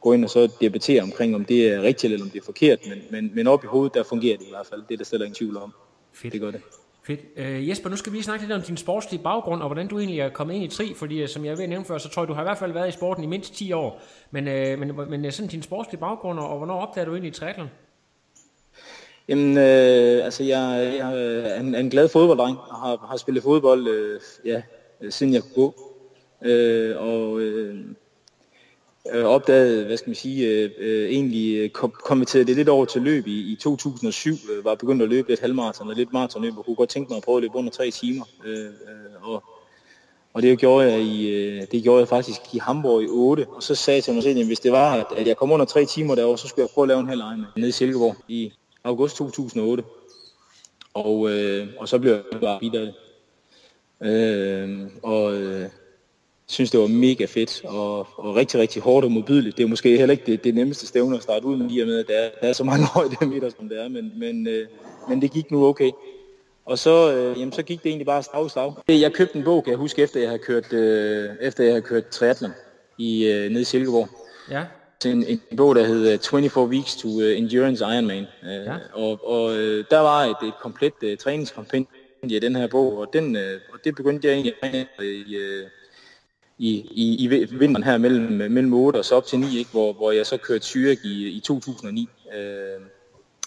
gå 0.01 0.13
ind 0.13 0.23
og 0.23 0.29
så 0.29 0.51
debattere 0.61 1.01
omkring, 1.01 1.35
om 1.35 1.45
det 1.45 1.67
er 1.73 1.81
rigtigt 1.81 2.13
eller 2.13 2.25
om 2.25 2.29
det 2.29 2.39
er 2.39 2.45
forkert. 2.45 2.79
Men, 2.89 3.01
men, 3.11 3.35
men 3.35 3.47
op 3.47 3.63
i 3.63 3.67
hovedet, 3.67 3.93
der 3.93 4.03
fungerer 4.03 4.37
det 4.37 4.45
i 4.45 4.49
hvert 4.49 4.65
fald. 4.65 4.81
Det 4.87 4.93
er 4.93 4.97
der 4.97 5.05
slet 5.05 5.19
ingen 5.19 5.33
tvivl 5.33 5.57
om. 5.57 5.73
Fedt. 6.13 6.33
Det 6.33 6.41
gør 6.41 6.51
det. 6.51 6.61
Fedt. 7.03 7.19
Uh, 7.37 7.69
Jesper, 7.69 7.89
nu 7.89 7.95
skal 7.95 8.13
vi 8.13 8.21
snakke 8.21 8.45
lidt 8.45 8.51
om 8.51 8.61
din 8.61 8.77
sportslige 8.77 9.23
baggrund, 9.23 9.61
og 9.61 9.67
hvordan 9.67 9.87
du 9.87 9.99
egentlig 9.99 10.19
er 10.19 10.29
kommet 10.29 10.55
ind 10.55 10.63
i 10.63 10.67
tri, 10.67 10.93
fordi 10.93 11.27
som 11.27 11.45
jeg 11.45 11.57
vil 11.57 11.69
nævne 11.69 11.85
før, 11.85 11.97
så 11.97 12.09
tror 12.09 12.21
jeg, 12.21 12.27
du 12.27 12.33
har 12.33 12.41
i 12.41 12.45
hvert 12.45 12.57
fald 12.57 12.73
været 12.73 12.89
i 12.89 12.91
sporten 12.91 13.23
i 13.23 13.27
mindst 13.27 13.53
10 13.53 13.71
år. 13.71 14.01
Men, 14.31 14.47
uh, 14.47 14.79
men, 14.79 15.09
men 15.09 15.31
sådan 15.31 15.49
din 15.49 15.61
sportslige 15.61 15.99
baggrund, 15.99 16.39
og 16.39 16.57
hvornår 16.57 16.79
opdager 16.79 17.05
du 17.05 17.11
egentlig 17.11 17.29
i 17.29 17.33
triathlon? 17.33 17.67
Jamen, 19.27 19.57
øh, 19.57 20.25
altså 20.25 20.43
jeg, 20.43 20.93
jeg 20.97 21.15
øh, 21.15 21.45
er 21.45 21.59
en, 21.59 21.75
en 21.75 21.89
glad 21.89 22.09
fodbolddreng, 22.09 22.57
og 22.57 22.75
har, 22.75 23.07
har 23.09 23.17
spillet 23.17 23.43
fodbold, 23.43 23.87
øh, 23.87 24.19
ja, 24.45 24.61
øh, 25.01 25.11
siden 25.11 25.33
jeg 25.33 25.41
kunne 25.41 25.53
gå. 25.55 25.73
Øh, 26.41 26.97
og 26.97 27.41
øh, 27.41 27.75
opdagede, 29.23 29.85
hvad 29.85 29.97
skal 29.97 30.09
man 30.09 30.15
sige, 30.15 30.47
øh, 30.47 30.71
øh, 30.77 31.09
egentlig 31.09 31.57
øh, 31.57 31.69
kom, 31.69 31.93
kommenterede 32.05 32.47
det 32.47 32.55
lidt 32.55 32.69
over 32.69 32.85
til 32.85 33.01
løb 33.01 33.27
i, 33.27 33.51
i 33.51 33.55
2007, 33.55 34.31
øh, 34.31 34.65
var 34.65 34.75
begyndt 34.75 35.01
at 35.01 35.09
løbe 35.09 35.29
lidt 35.29 35.39
halvmarathon 35.39 35.89
og 35.89 35.95
lidt 35.95 36.13
maratonløb, 36.13 36.57
og 36.57 36.65
kunne 36.65 36.75
godt 36.75 36.89
tænke 36.89 37.09
mig 37.09 37.17
at 37.17 37.23
prøve 37.23 37.37
at 37.37 37.41
løbe 37.41 37.55
under 37.55 37.71
tre 37.71 37.91
timer. 37.91 38.25
Øh, 38.45 38.65
øh, 38.65 39.31
og, 39.31 39.43
og 40.33 40.41
det 40.41 40.59
gjorde 40.59 40.91
jeg 40.91 41.01
i, 41.01 41.59
det 41.71 41.83
gjorde 41.83 41.99
jeg 41.99 42.07
faktisk 42.07 42.41
i 42.53 42.57
Hamburg 42.57 43.03
i 43.03 43.07
8, 43.09 43.45
og 43.49 43.63
så 43.63 43.75
sagde 43.75 43.95
jeg 43.95 44.03
til 44.03 44.13
mig 44.13 44.23
selv, 44.23 44.39
at 44.39 44.45
hvis 44.45 44.59
det 44.59 44.71
var, 44.71 45.07
at 45.17 45.27
jeg 45.27 45.37
kom 45.37 45.51
under 45.51 45.65
tre 45.65 45.85
timer 45.85 46.15
derovre, 46.15 46.37
så 46.37 46.47
skulle 46.47 46.63
jeg 46.63 46.69
prøve 46.73 46.85
at 46.85 46.87
lave 46.87 46.99
en 46.99 47.07
halv 47.07 47.19
Ironman 47.19 47.45
nede 47.55 47.69
i 47.69 47.71
Silkeborg 47.71 48.15
i 48.27 48.51
august 48.83 49.15
2008. 49.15 49.83
Og, 50.93 51.29
øh, 51.31 51.67
og 51.77 51.88
så 51.88 52.00
blev 52.00 52.11
jeg 52.11 52.21
bare 52.41 52.59
bidt 52.59 52.75
af 52.75 52.85
det. 52.85 52.93
Øh, 54.01 54.89
og 55.03 55.33
øh, 55.35 55.69
synes, 56.47 56.71
det 56.71 56.79
var 56.79 56.88
mega 56.88 57.25
fedt 57.25 57.65
og, 57.65 58.00
og 58.00 58.35
rigtig, 58.35 58.59
rigtig 58.59 58.81
hårdt 58.81 59.05
og 59.05 59.11
modbydeligt. 59.11 59.57
Det 59.57 59.63
er 59.63 59.67
måske 59.67 59.97
heller 59.97 60.11
ikke 60.11 60.25
det, 60.25 60.43
det 60.43 60.55
nemmeste 60.55 60.88
stævne 60.88 61.17
at 61.17 61.23
starte 61.23 61.45
ud 61.45 61.57
med, 61.57 61.71
i 61.71 61.79
og 61.79 61.88
med, 61.88 62.00
at 62.00 62.07
der 62.07 62.13
er, 62.13 62.29
der 62.41 62.47
er 62.47 62.53
så 62.53 62.63
mange 62.63 62.85
højdemeter, 62.95 63.50
som 63.50 63.69
det 63.69 63.83
er, 63.83 63.88
men, 63.88 64.11
men, 64.15 64.47
øh, 64.47 64.67
men 65.09 65.21
det 65.21 65.31
gik 65.31 65.51
nu 65.51 65.65
okay. 65.65 65.91
Og 66.65 66.79
så, 66.79 67.13
øh, 67.13 67.39
jamen, 67.39 67.51
så 67.51 67.63
gik 67.63 67.83
det 67.83 67.89
egentlig 67.89 68.05
bare 68.05 68.23
slag 68.23 68.51
slag. 68.51 68.73
Jeg 68.88 69.13
købte 69.13 69.38
en 69.38 69.43
bog, 69.43 69.63
kan 69.63 69.71
jeg 69.71 69.77
huske, 69.77 70.01
efter 70.01 70.19
jeg 70.19 70.29
havde 70.29 70.39
kørt, 70.39 70.73
øh, 70.73 71.29
efter 71.41 71.63
jeg 71.63 71.73
havde 71.73 71.81
kørt 71.81 72.07
triathlon 72.07 72.51
i, 72.97 73.25
øh, 73.25 73.50
nede 73.50 73.61
i 73.61 73.63
Silkeborg. 73.63 74.07
Ja. 74.51 74.63
En, 75.05 75.24
en 75.27 75.58
bog, 75.58 75.75
der 75.75 75.84
hed 75.84 76.20
24 76.29 76.67
Weeks 76.67 76.96
to 76.96 77.08
uh, 77.08 77.38
Endurance 77.38 77.84
Ironman. 77.84 78.27
Uh, 78.43 78.50
ja. 78.50 78.75
Og, 78.93 79.27
og 79.27 79.46
uh, 79.46 79.84
der 79.91 80.00
var 80.00 80.24
et, 80.24 80.48
et 80.48 80.53
komplet 80.62 80.93
uh, 81.03 81.17
træningskompendium 81.17 81.88
i 82.24 82.39
den 82.39 82.55
her 82.55 82.67
bog, 82.67 82.98
og, 82.98 83.08
den, 83.13 83.36
uh, 83.36 83.41
og 83.74 83.79
det 83.84 83.96
begyndte 83.96 84.27
jeg 84.27 84.34
egentlig 84.34 84.53
i, 85.00 85.36
uh, 85.36 85.70
i, 86.62 86.88
i, 86.91 87.15
i 87.24 87.27
vinteren 87.27 87.84
her 87.84 87.98
mellem, 87.98 88.51
mellem 88.51 88.74
8 88.74 88.98
og 88.98 89.05
så 89.05 89.15
op 89.15 89.25
til 89.25 89.39
9, 89.39 89.58
ikke? 89.58 89.72
Hvor, 89.72 89.93
hvor 89.93 90.12
jeg 90.12 90.25
så 90.25 90.38
kørte 90.38 90.65
Zürich 90.65 91.08
i, 91.08 91.27
i 91.27 91.39
2009. 91.39 92.10
Øh, 92.36 92.81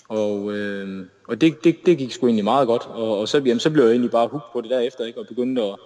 og 0.08 0.52
øh, 0.52 1.06
og 1.28 1.40
det, 1.40 1.64
det, 1.64 1.76
det 1.86 1.98
gik 1.98 2.12
sgu 2.12 2.26
egentlig 2.26 2.44
meget 2.44 2.66
godt, 2.66 2.82
og, 2.86 3.18
og 3.18 3.28
så, 3.28 3.38
jamen, 3.38 3.60
så 3.60 3.70
blev 3.70 3.84
jeg 3.84 3.90
egentlig 3.90 4.10
bare 4.10 4.28
hugt 4.28 4.52
på 4.52 4.60
det 4.60 4.70
derefter, 4.70 5.04
ikke? 5.04 5.20
og 5.20 5.26
begyndte 5.26 5.62
at, 5.62 5.76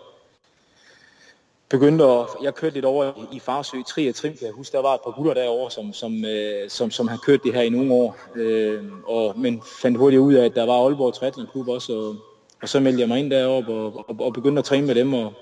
begyndte 1.69 2.05
at, 2.05 2.27
jeg 2.43 2.55
kørte 2.55 2.75
lidt 2.75 2.85
over 2.85 3.05
i, 3.05 3.37
i 3.37 3.39
Farsø, 3.39 3.77
Tri 3.87 4.09
og 4.09 4.15
Trim, 4.15 4.37
jeg 4.43 4.51
husker, 4.53 4.79
der 4.79 4.89
var 4.89 4.95
et 4.95 5.01
par 5.05 5.11
gutter 5.11 5.35
derovre, 5.35 5.71
som, 5.71 5.93
som, 5.93 6.25
øh, 6.25 6.71
som, 6.71 6.91
som 6.91 7.09
har 7.09 7.17
kørt 7.17 7.43
det 7.45 7.55
her 7.55 7.63
i 7.63 7.69
nogle 7.69 7.93
år, 7.93 8.17
øh, 8.37 8.85
og, 9.07 9.39
men 9.39 9.63
fandt 9.83 9.99
hurtigt 9.99 10.21
ud 10.21 10.35
af, 10.35 10.45
at 10.45 10.55
der 10.55 10.67
var 10.67 10.85
Aalborg 10.85 11.15
Triathlon 11.15 11.47
Klub 11.53 11.69
også, 11.69 11.93
og, 11.93 12.17
og 12.63 12.69
så 12.69 12.81
meldte 12.81 13.01
jeg 13.01 13.09
mig 13.09 13.19
ind 13.19 13.31
deroppe 13.31 13.73
og, 13.73 14.05
og, 14.09 14.17
og 14.21 14.33
begyndte 14.33 14.59
at 14.59 14.65
træne 14.65 14.87
med 14.87 14.95
dem, 14.95 15.15
og, 15.15 15.33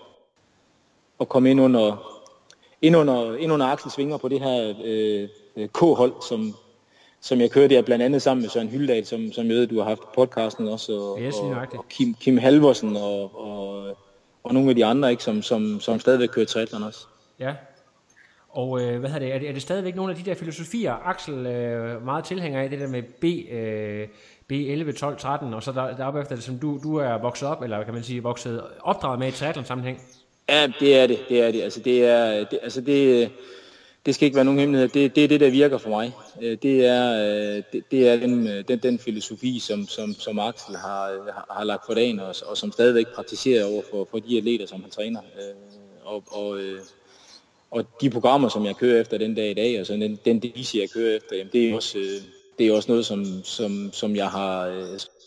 at 1.21 1.28
komme 1.28 1.50
ind 1.50 1.60
under, 1.60 2.12
ind 2.82 2.97
under, 2.97 3.36
ind 3.36 3.52
under 3.52 3.67
Axel 3.67 3.91
Svinger 3.91 4.17
på 4.17 4.28
det 4.28 4.41
her 4.41 4.75
øh, 4.84 5.28
K-hold, 5.69 6.12
som, 6.28 6.54
som 7.21 7.41
jeg 7.41 7.50
kørte 7.50 7.75
der 7.75 7.82
blandt 7.82 8.04
andet 8.04 8.23
sammen 8.23 8.43
med 8.43 8.50
Søren 8.50 8.69
Hyldal, 8.69 9.06
som, 9.06 9.32
som 9.32 9.47
jeg 9.47 9.56
ved, 9.56 9.67
du 9.67 9.78
har 9.78 9.84
haft 9.84 10.12
podcasten 10.15 10.69
også, 10.69 10.93
og, 10.93 11.21
yes, 11.21 11.34
og, 11.34 11.56
og 11.78 11.89
Kim, 11.89 12.15
Kim 12.21 12.39
Halvorsen 12.39 12.97
og, 12.97 13.41
og, 13.41 13.97
og 14.47 14.54
nogle 14.54 14.71
af 14.71 14.76
de 14.76 14.85
andre, 14.85 15.11
ikke, 15.11 15.23
som, 15.23 15.43
som, 15.43 15.80
som 15.80 16.00
stadigvæk 16.00 16.28
kører 16.28 16.47
triathlon 16.47 16.82
også. 16.82 17.06
Ja, 17.41 17.54
og 18.49 18.82
øh, 18.82 19.00
hvad 19.00 19.11
er 19.11 19.19
det, 19.19 19.35
er 19.35 19.39
det, 19.39 19.49
er 19.49 19.52
det 19.52 19.63
stadigvæk 19.63 19.95
nogle 19.95 20.13
af 20.13 20.19
de 20.19 20.30
der 20.30 20.35
filosofier, 20.35 21.09
Axel 21.09 21.47
øh, 21.47 22.04
meget 22.04 22.25
tilhænger 22.25 22.61
af, 22.61 22.71
det 22.71 22.80
der 22.80 22.89
med 22.89 23.02
B, 23.02 23.25
øh, 23.52 24.09
B11, 24.52 24.99
12, 24.99 25.17
13, 25.19 25.54
og 25.54 25.63
så 25.63 25.73
der, 25.73 25.97
deroppe 25.97 26.21
efter 26.21 26.35
det, 26.35 26.45
som 26.45 26.59
du, 26.59 26.80
du 26.82 26.97
er 26.97 27.19
vokset 27.19 27.49
op, 27.49 27.63
eller 27.63 27.85
kan 27.85 27.95
man 27.95 28.02
sige, 28.02 28.23
vokset 28.23 28.63
opdraget 28.80 29.19
med 29.19 29.28
i 29.28 29.30
triathlon 29.30 29.65
sammenhæng? 29.65 30.00
Ja, 30.49 30.73
det 30.80 30.97
er 30.99 31.06
det. 31.06 31.19
Det 31.28 31.43
er 31.43 31.50
det. 31.52 31.63
Altså, 31.63 31.80
det, 31.80 32.04
er, 32.04 32.45
det, 32.45 32.59
altså 32.63 32.80
det, 32.80 33.30
det 34.06 34.14
skal 34.14 34.26
ikke 34.26 34.36
være 34.36 34.45
nogen 34.45 34.60
hemmelighed. 34.60 34.88
Det, 34.88 35.16
det 35.16 35.25
er 35.25 35.28
det, 35.28 35.40
der 35.40 35.50
virker 35.50 35.78
for 35.78 35.90
mig. 35.90 36.12
Øh, 36.42 36.58
det 36.62 36.86
er, 36.86 37.12
øh, 37.12 37.62
det, 37.73 37.90
det 37.90 38.08
er 38.08 38.16
den, 38.16 38.49
øh, 38.49 38.64
den, 38.69 38.78
den 38.78 38.99
filosofi, 38.99 39.58
som, 39.58 39.88
som, 39.88 40.14
som 40.14 40.38
Axel 40.38 40.76
har, 40.76 41.10
har 41.50 41.64
lagt 41.64 41.86
for 41.86 41.95
dagen, 41.95 42.21
og, 42.21 42.34
og 42.47 42.56
som 42.56 42.73
stadigvæk 42.73 43.06
praktiserer 43.14 43.64
over 43.64 43.82
for, 43.90 44.08
for 44.10 44.19
de 44.19 44.38
atleter, 44.38 44.66
som 44.66 44.80
han 44.82 44.90
træner. 44.90 45.21
Og, 46.04 46.25
og, 46.26 46.60
og 47.71 47.84
de 48.00 48.10
programmer, 48.10 48.49
som 48.49 48.66
jeg 48.66 48.76
kører 48.76 49.00
efter 49.00 49.19
den 49.19 49.34
dag 49.34 49.50
i 49.50 49.54
dag, 49.54 49.80
og 49.80 49.86
så 49.86 49.92
den, 49.92 50.19
den 50.25 50.42
devise, 50.42 50.78
jeg 50.78 50.90
kører 50.90 51.16
efter, 51.16 51.36
jamen 51.36 51.52
det, 51.52 51.71
er 51.71 51.75
også, 51.75 51.99
det 52.58 52.66
er 52.66 52.73
også 52.73 52.90
noget, 52.92 53.06
som, 53.06 53.45
som, 53.45 53.90
som 53.92 54.16
jeg 54.16 54.28
har 54.28 54.82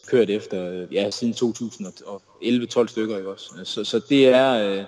kørt 0.07 0.29
efter 0.29 0.87
ja, 0.91 1.09
siden 1.09 1.33
2011-12 1.33 2.87
stykker. 2.87 3.17
Ikke 3.17 3.29
også? 3.29 3.51
Så, 3.63 3.83
så 3.83 4.01
det 4.09 4.27
er 4.27 4.85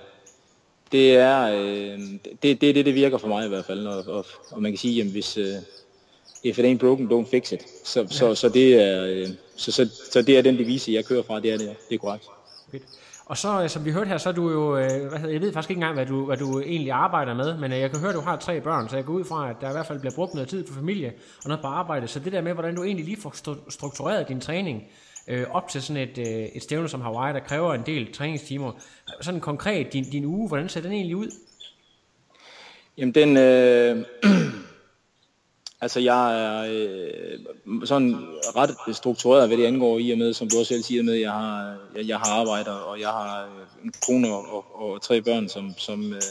det 0.91 1.17
er 1.17 1.41
øh, 1.43 1.99
det, 2.43 2.61
det, 2.61 2.75
det, 2.75 2.85
det 2.85 2.95
virker 2.95 3.17
for 3.17 3.27
mig 3.27 3.45
i 3.45 3.49
hvert 3.49 3.65
fald, 3.65 3.87
og, 3.87 4.03
og, 4.07 4.25
og 4.51 4.61
man 4.61 4.71
kan 4.71 4.77
sige, 4.77 5.01
at 5.01 5.07
hvis 5.07 5.37
uh, 5.37 5.43
if 6.43 6.59
it 6.59 6.65
ain't 6.65 6.77
broken, 6.77 7.07
don't 7.11 7.29
fix 7.31 7.51
it. 7.51 7.61
Så, 7.83 8.01
ja. 8.01 8.07
så, 8.07 8.35
så, 8.35 8.49
det 8.49 8.83
er, 8.83 9.05
øh, 9.05 9.27
så, 9.55 9.71
så, 9.71 9.89
så 10.11 10.21
det 10.21 10.37
er 10.37 10.41
den 10.41 10.57
devise, 10.57 10.91
jeg 10.91 11.05
kører 11.05 11.23
fra, 11.23 11.39
det 11.39 11.53
er 11.53 11.57
det, 11.57 11.75
det 11.89 11.95
er 11.95 11.99
korrekt. 11.99 12.25
Fedt. 12.71 12.83
Og 13.25 13.37
så, 13.37 13.67
som 13.67 13.85
vi 13.85 13.91
hørte 13.91 14.07
her, 14.07 14.17
så 14.17 14.29
er 14.29 14.33
du 14.33 14.49
jo, 14.49 14.71
hvad 14.75 15.19
hedder, 15.19 15.29
jeg 15.29 15.41
ved 15.41 15.53
faktisk 15.53 15.69
ikke 15.69 15.79
engang, 15.79 15.95
hvad 15.95 16.05
du, 16.05 16.25
hvad 16.25 16.37
du 16.37 16.59
egentlig 16.59 16.91
arbejder 16.91 17.33
med, 17.33 17.57
men 17.57 17.71
jeg 17.71 17.91
kan 17.91 17.99
høre, 17.99 18.09
at 18.09 18.15
du 18.15 18.21
har 18.21 18.37
tre 18.37 18.61
børn, 18.61 18.89
så 18.89 18.95
jeg 18.95 19.05
går 19.05 19.13
ud 19.13 19.23
fra, 19.23 19.49
at 19.49 19.55
der 19.61 19.69
i 19.69 19.71
hvert 19.71 19.85
fald 19.85 19.99
bliver 19.99 20.13
brugt 20.15 20.33
noget 20.33 20.49
tid 20.49 20.63
på 20.63 20.73
familie 20.73 21.13
og 21.43 21.47
noget 21.49 21.61
på 21.61 21.67
arbejde. 21.67 22.07
Så 22.07 22.19
det 22.19 22.31
der 22.31 22.41
med, 22.41 22.53
hvordan 22.53 22.75
du 22.75 22.83
egentlig 22.83 23.05
lige 23.05 23.21
får 23.21 23.35
struktureret 23.69 24.27
din 24.27 24.41
træning, 24.41 24.83
øh, 25.27 25.45
op 25.51 25.69
til 25.69 25.81
sådan 25.81 26.09
et, 26.09 26.17
øh, 26.17 26.45
et 26.55 26.63
stævne 26.63 26.89
som 26.89 27.01
Hawaii, 27.01 27.33
der 27.33 27.39
kræver 27.39 27.73
en 27.73 27.83
del 27.85 28.13
træningstimer. 28.13 28.71
Sådan 29.21 29.39
konkret, 29.39 29.93
din, 29.93 30.03
din 30.03 30.25
uge, 30.25 30.47
hvordan 30.47 30.69
ser 30.69 30.81
den 30.81 30.91
egentlig 30.91 31.15
ud? 31.15 31.31
Jamen 32.97 33.15
den, 33.15 33.37
øh, 33.37 34.05
altså 35.81 35.99
jeg 35.99 36.43
er 36.43 36.65
øh, 36.71 37.85
sådan 37.85 38.15
ret 38.55 38.95
struktureret, 38.95 39.47
hvad 39.47 39.57
det 39.57 39.65
angår 39.65 39.99
i 39.99 40.11
og 40.11 40.17
med, 40.17 40.33
som 40.33 40.49
du 40.49 40.59
også 40.59 40.73
selv 40.73 40.83
siger 40.83 41.03
med, 41.03 41.13
jeg 41.13 41.31
har, 41.31 41.77
jeg, 41.95 42.07
jeg 42.07 42.17
har 42.17 42.39
arbejder, 42.39 42.71
og 42.71 42.99
jeg 42.99 43.07
har 43.07 43.45
øh, 43.45 43.85
en 43.85 43.93
kone 44.07 44.27
og, 44.33 44.55
og, 44.55 44.91
og 44.91 45.01
tre 45.01 45.21
børn, 45.21 45.49
som, 45.49 45.73
som, 45.77 46.13
øh, 46.13 46.21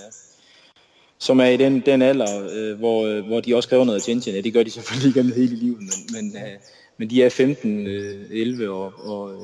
som 1.18 1.40
er 1.40 1.46
i 1.46 1.56
den, 1.56 1.80
den 1.80 2.02
alder, 2.02 2.48
øh, 2.52 2.78
hvor, 2.78 3.06
øh, 3.06 3.26
hvor 3.26 3.40
de 3.40 3.56
også 3.56 3.68
kræver 3.68 3.84
noget 3.84 4.00
attention. 4.00 4.34
Ja, 4.34 4.40
det 4.40 4.52
gør 4.52 4.62
de 4.62 4.70
selvfølgelig 4.70 5.14
gennem 5.14 5.32
hele 5.40 5.56
livet, 5.56 5.78
men, 5.78 5.92
men 6.12 6.36
øh, 6.36 6.58
men 7.00 7.10
de 7.10 7.22
er 7.22 7.28
15, 7.28 7.86
11 7.86 8.64
øh, 8.64 8.70
og, 8.70 8.92
og, 8.98 9.32
øh, 9.32 9.38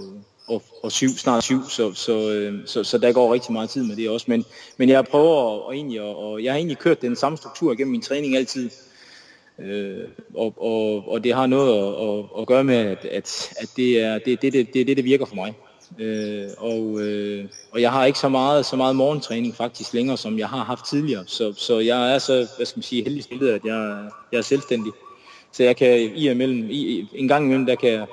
og, 0.47 0.63
og 0.83 0.93
7, 0.93 1.09
snart 1.09 1.45
7, 1.45 1.69
så, 1.69 1.95
så, 1.95 2.33
øh, 2.33 2.55
så, 2.67 2.85
så 2.85 2.99
der 2.99 3.13
går 3.13 3.35
rigtig 3.35 3.53
meget 3.53 3.71
tid 3.71 3.83
med 3.83 3.97
det 3.97 4.11
også. 4.11 4.27
Men, 4.29 4.45
men 4.77 4.89
jeg 4.89 5.05
prøver 5.05 5.55
at, 5.55 5.63
og 5.63 5.75
egentlig, 5.75 6.01
og 6.03 6.45
jeg 6.45 6.53
har 6.53 6.57
egentlig 6.57 6.79
kørt 6.79 7.03
den 7.03 7.17
samme 7.17 7.39
struktur 7.39 7.75
gennem 7.75 7.91
min 7.91 8.03
træning 8.03 8.37
altid. 8.37 8.71
Øh, 9.59 10.05
og, 10.35 10.55
og, 10.57 11.09
og 11.09 11.25
det 11.25 11.35
har 11.35 11.47
noget 11.47 11.79
at, 11.79 12.09
at, 12.09 12.41
at 12.41 12.47
gøre 12.47 12.65
med, 12.65 12.77
at, 12.77 13.05
at, 13.05 13.55
at 13.61 13.69
det, 13.77 14.01
er, 14.01 14.19
det, 14.19 14.43
det, 14.43 14.53
det, 14.53 14.75
det, 14.75 14.87
det, 14.87 14.97
det 14.97 15.05
virker 15.05 15.25
for 15.25 15.35
mig. 15.35 15.55
Øh, 15.99 16.49
og, 16.59 17.01
øh, 17.01 17.45
og 17.71 17.81
jeg 17.81 17.93
har 17.93 18.05
ikke 18.05 18.19
så 18.19 18.29
meget, 18.29 18.67
så 18.67 18.77
meget 18.77 18.97
morgentræning 18.97 19.55
faktisk 19.55 19.95
længere, 19.95 20.17
som 20.17 20.39
jeg 20.39 20.49
har 20.49 20.65
haft 20.65 20.87
tidligere. 20.87 21.25
Så, 21.27 21.53
så 21.57 21.79
jeg 21.79 22.15
er 22.15 22.19
så, 22.19 22.49
hvad 22.57 22.67
skal 22.67 22.79
man 22.79 22.83
sige, 22.83 23.03
heldig 23.03 23.23
stillet, 23.23 23.49
at 23.49 23.65
jeg, 23.65 24.09
jeg 24.33 24.39
er 24.39 24.43
selvstændig. 24.43 24.93
Så 25.57 25.63
jeg 25.63 25.77
kan 25.77 26.13
i 26.15 26.27
og 26.27 26.37
mellem, 26.37 26.71
i, 26.71 27.09
en 27.15 27.29
gang 27.29 27.45
imellem, 27.45 27.67
der 27.67 27.75
kan 27.75 27.91
jeg 27.91 28.07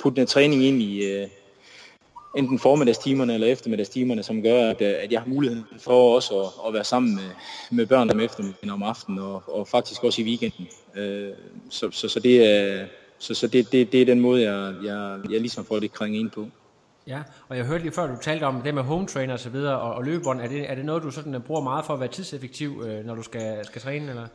putte 0.00 0.20
en 0.20 0.26
træning 0.26 0.64
ind 0.64 0.82
i 0.82 1.22
uh, 1.22 1.28
enten 2.36 2.58
formiddagstimerne 2.58 3.34
eller 3.34 3.46
eftermiddagstimerne, 3.46 4.22
som 4.22 4.42
gør, 4.42 4.70
at, 4.70 4.80
øh, 4.80 4.94
at 4.98 5.12
jeg 5.12 5.20
har 5.20 5.28
mulighed 5.28 5.62
for 5.78 6.14
også 6.14 6.40
at, 6.40 6.48
at 6.68 6.74
være 6.74 6.84
sammen 6.84 7.14
med, 7.14 7.30
med 7.70 7.86
børn 7.86 8.10
om 8.10 8.20
eftermiddagen 8.20 8.70
om 8.70 8.82
aftenen, 8.82 9.18
og, 9.18 9.42
og 9.46 9.68
faktisk 9.68 10.04
også 10.04 10.22
i 10.22 10.24
weekenden. 10.24 10.68
Uh, 10.96 11.36
så, 11.70 11.90
så, 11.90 12.08
så 12.08 12.20
det 12.20 12.52
er, 12.52 12.86
så, 13.18 13.34
så 13.34 13.46
det, 13.46 13.72
det, 13.72 13.92
det 13.92 14.02
er 14.02 14.06
den 14.06 14.20
måde, 14.20 14.42
jeg, 14.42 14.74
jeg, 14.84 15.18
jeg 15.30 15.40
ligesom 15.40 15.64
får 15.64 15.78
det 15.78 15.92
kring 15.92 16.16
ind 16.16 16.30
på. 16.30 16.46
Ja, 17.06 17.22
og 17.48 17.56
jeg 17.56 17.64
hørte 17.64 17.82
lige 17.82 17.92
før, 17.92 18.06
du 18.06 18.16
talte 18.22 18.44
om 18.44 18.62
det 18.62 18.74
med 18.74 18.82
home 18.82 19.06
trainer 19.06 19.32
og 19.32 19.40
så 19.40 19.50
videre, 19.50 19.78
og, 19.80 19.94
og 19.94 20.04
løbebånd. 20.04 20.40
Er 20.40 20.48
det, 20.48 20.70
er 20.70 20.74
det 20.74 20.84
noget, 20.84 21.02
du 21.02 21.10
sådan 21.10 21.42
bruger 21.42 21.62
meget 21.62 21.84
for 21.84 21.94
at 21.94 22.00
være 22.00 22.08
tidseffektiv, 22.08 22.84
øh, 22.86 23.04
når 23.04 23.14
du 23.14 23.22
skal, 23.22 23.64
skal 23.66 23.82
træne, 23.82 24.10
eller? 24.10 24.26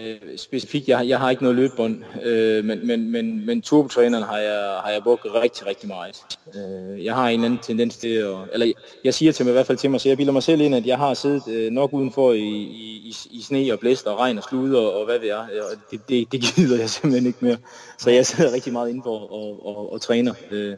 Øh, 0.00 0.38
specifikt, 0.38 0.88
jeg, 0.88 1.08
jeg 1.08 1.18
har 1.18 1.30
ikke 1.30 1.42
noget 1.42 1.56
løbebånd, 1.56 2.02
øh, 2.24 2.64
men, 2.64 2.86
men, 2.86 3.12
men, 3.12 3.46
men 3.46 3.62
turbotræneren 3.62 4.24
har 4.24 4.38
jeg, 4.38 4.80
har 4.84 4.90
jeg 4.90 5.02
brugt 5.02 5.26
rigtig, 5.34 5.66
rigtig 5.66 5.88
meget. 5.88 6.22
Øh, 6.54 7.04
jeg 7.04 7.14
har 7.14 7.28
en 7.28 7.44
anden 7.44 7.58
tendens 7.62 7.96
til 7.96 8.08
at, 8.08 8.36
eller 8.52 8.72
jeg 9.04 9.14
siger 9.14 9.32
til 9.32 9.44
mig 9.44 9.50
i 9.50 9.52
hvert 9.52 9.66
fald 9.66 9.78
til 9.78 9.90
mig, 9.90 10.00
så 10.00 10.08
jeg 10.08 10.16
bilder 10.16 10.32
mig 10.32 10.42
selv 10.42 10.60
ind, 10.60 10.74
at 10.74 10.86
jeg 10.86 10.98
har 10.98 11.14
siddet 11.14 11.48
øh, 11.48 11.72
nok 11.72 11.92
udenfor 11.92 12.32
i, 12.32 12.48
i, 12.48 13.14
i 13.30 13.42
sne 13.42 13.72
og 13.72 13.78
blæst 13.78 14.06
og 14.06 14.18
regn 14.18 14.38
og 14.38 14.44
slud 14.44 14.74
og, 14.74 14.92
og 15.00 15.04
hvad 15.04 15.18
ved 15.18 15.26
jeg, 15.26 15.38
og 15.38 15.76
det, 15.90 16.08
det, 16.08 16.32
det 16.32 16.40
gider 16.40 16.78
jeg 16.78 16.90
simpelthen 16.90 17.26
ikke 17.26 17.38
mere. 17.44 17.56
Så 17.98 18.10
jeg 18.10 18.26
sidder 18.26 18.52
rigtig 18.52 18.72
meget 18.72 18.88
indenfor 18.88 19.32
og, 19.32 19.66
og, 19.66 19.92
og 19.92 20.00
træner. 20.00 20.34
Øh, 20.50 20.76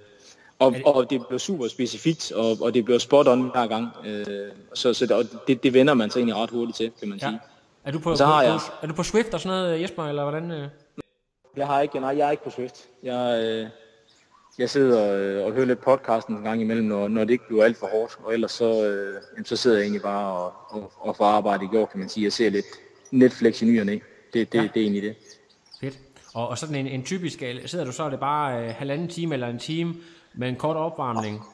og, 0.58 0.74
og 0.84 1.10
det 1.10 1.26
bliver 1.26 1.38
super 1.38 1.68
specifikt, 1.68 2.32
og, 2.32 2.56
og 2.60 2.74
det 2.74 2.84
bliver 2.84 2.98
spot 2.98 3.28
on 3.28 3.42
hver 3.42 3.66
gang. 3.66 3.88
Øh, 4.06 4.26
så 4.74 4.94
så 4.94 5.06
det, 5.06 5.38
det, 5.48 5.62
det 5.62 5.74
vender 5.74 5.94
man 5.94 6.10
sig 6.10 6.18
egentlig 6.18 6.36
ret 6.36 6.50
hurtigt 6.50 6.76
til, 6.76 6.90
kan 7.00 7.08
man 7.08 7.20
sige. 7.20 7.40
Ja. 7.84 7.88
Er 7.88 7.92
du 7.92 7.98
på, 7.98 8.16
så 8.16 8.26
har 8.26 8.42
på, 8.42 8.46
jeg... 8.46 8.60
er 8.82 8.86
du 8.86 8.94
på 8.94 9.02
Swift 9.02 9.34
og 9.34 9.40
sådan 9.40 9.58
noget, 9.58 9.82
Jesper, 9.82 10.04
eller 10.04 10.22
hvordan? 10.22 10.50
Øh? 10.50 10.68
Jeg 11.56 11.66
har 11.66 11.80
ikke, 11.80 12.00
nej, 12.00 12.16
jeg 12.18 12.26
er 12.26 12.30
ikke 12.30 12.44
på 12.44 12.50
Swift. 12.50 12.88
Jeg, 13.02 13.44
øh, 13.44 13.70
jeg 14.58 14.70
sidder 14.70 15.14
øh, 15.14 15.46
og 15.46 15.52
hører 15.52 15.66
lidt 15.66 15.80
podcasten 15.80 16.36
en 16.36 16.42
gang 16.42 16.60
imellem, 16.60 16.86
når, 16.86 17.08
når 17.08 17.24
det 17.24 17.30
ikke 17.30 17.46
bliver 17.46 17.64
alt 17.64 17.76
for 17.76 17.86
hårdt, 17.86 18.18
og 18.24 18.34
ellers 18.34 18.52
så, 18.52 18.84
øh, 18.86 19.22
jamen, 19.32 19.44
så 19.44 19.56
sidder 19.56 19.76
jeg 19.76 19.84
egentlig 19.84 20.02
bare 20.02 20.32
og, 20.32 20.52
og, 20.68 20.92
og 20.96 21.16
får 21.16 21.24
arbejde 21.24 21.64
i 21.64 21.68
går, 21.68 21.86
kan 21.86 22.00
man 22.00 22.08
sige. 22.08 22.24
Jeg 22.24 22.32
ser 22.32 22.50
lidt 22.50 22.66
Netflix 23.10 23.62
i 23.62 23.64
nyerne? 23.64 23.92
Det, 23.92 24.02
det, 24.34 24.54
ja. 24.54 24.62
det 24.62 24.76
er 24.76 24.80
egentlig 24.80 25.02
det. 25.02 25.16
Fedt. 25.80 25.98
Og, 26.34 26.48
og 26.48 26.58
sådan 26.58 26.74
en, 26.74 26.86
en 26.86 27.04
typisk, 27.04 27.42
sidder 27.66 27.84
du 27.84 27.92
så, 27.92 28.02
er 28.02 28.10
det 28.10 28.20
bare 28.20 28.64
øh, 28.64 28.74
halvanden 28.74 29.08
time 29.08 29.34
eller 29.34 29.48
en 29.48 29.58
time 29.58 29.94
med 30.34 30.48
en 30.48 30.56
kort 30.56 30.76
opvarmning? 30.76 31.44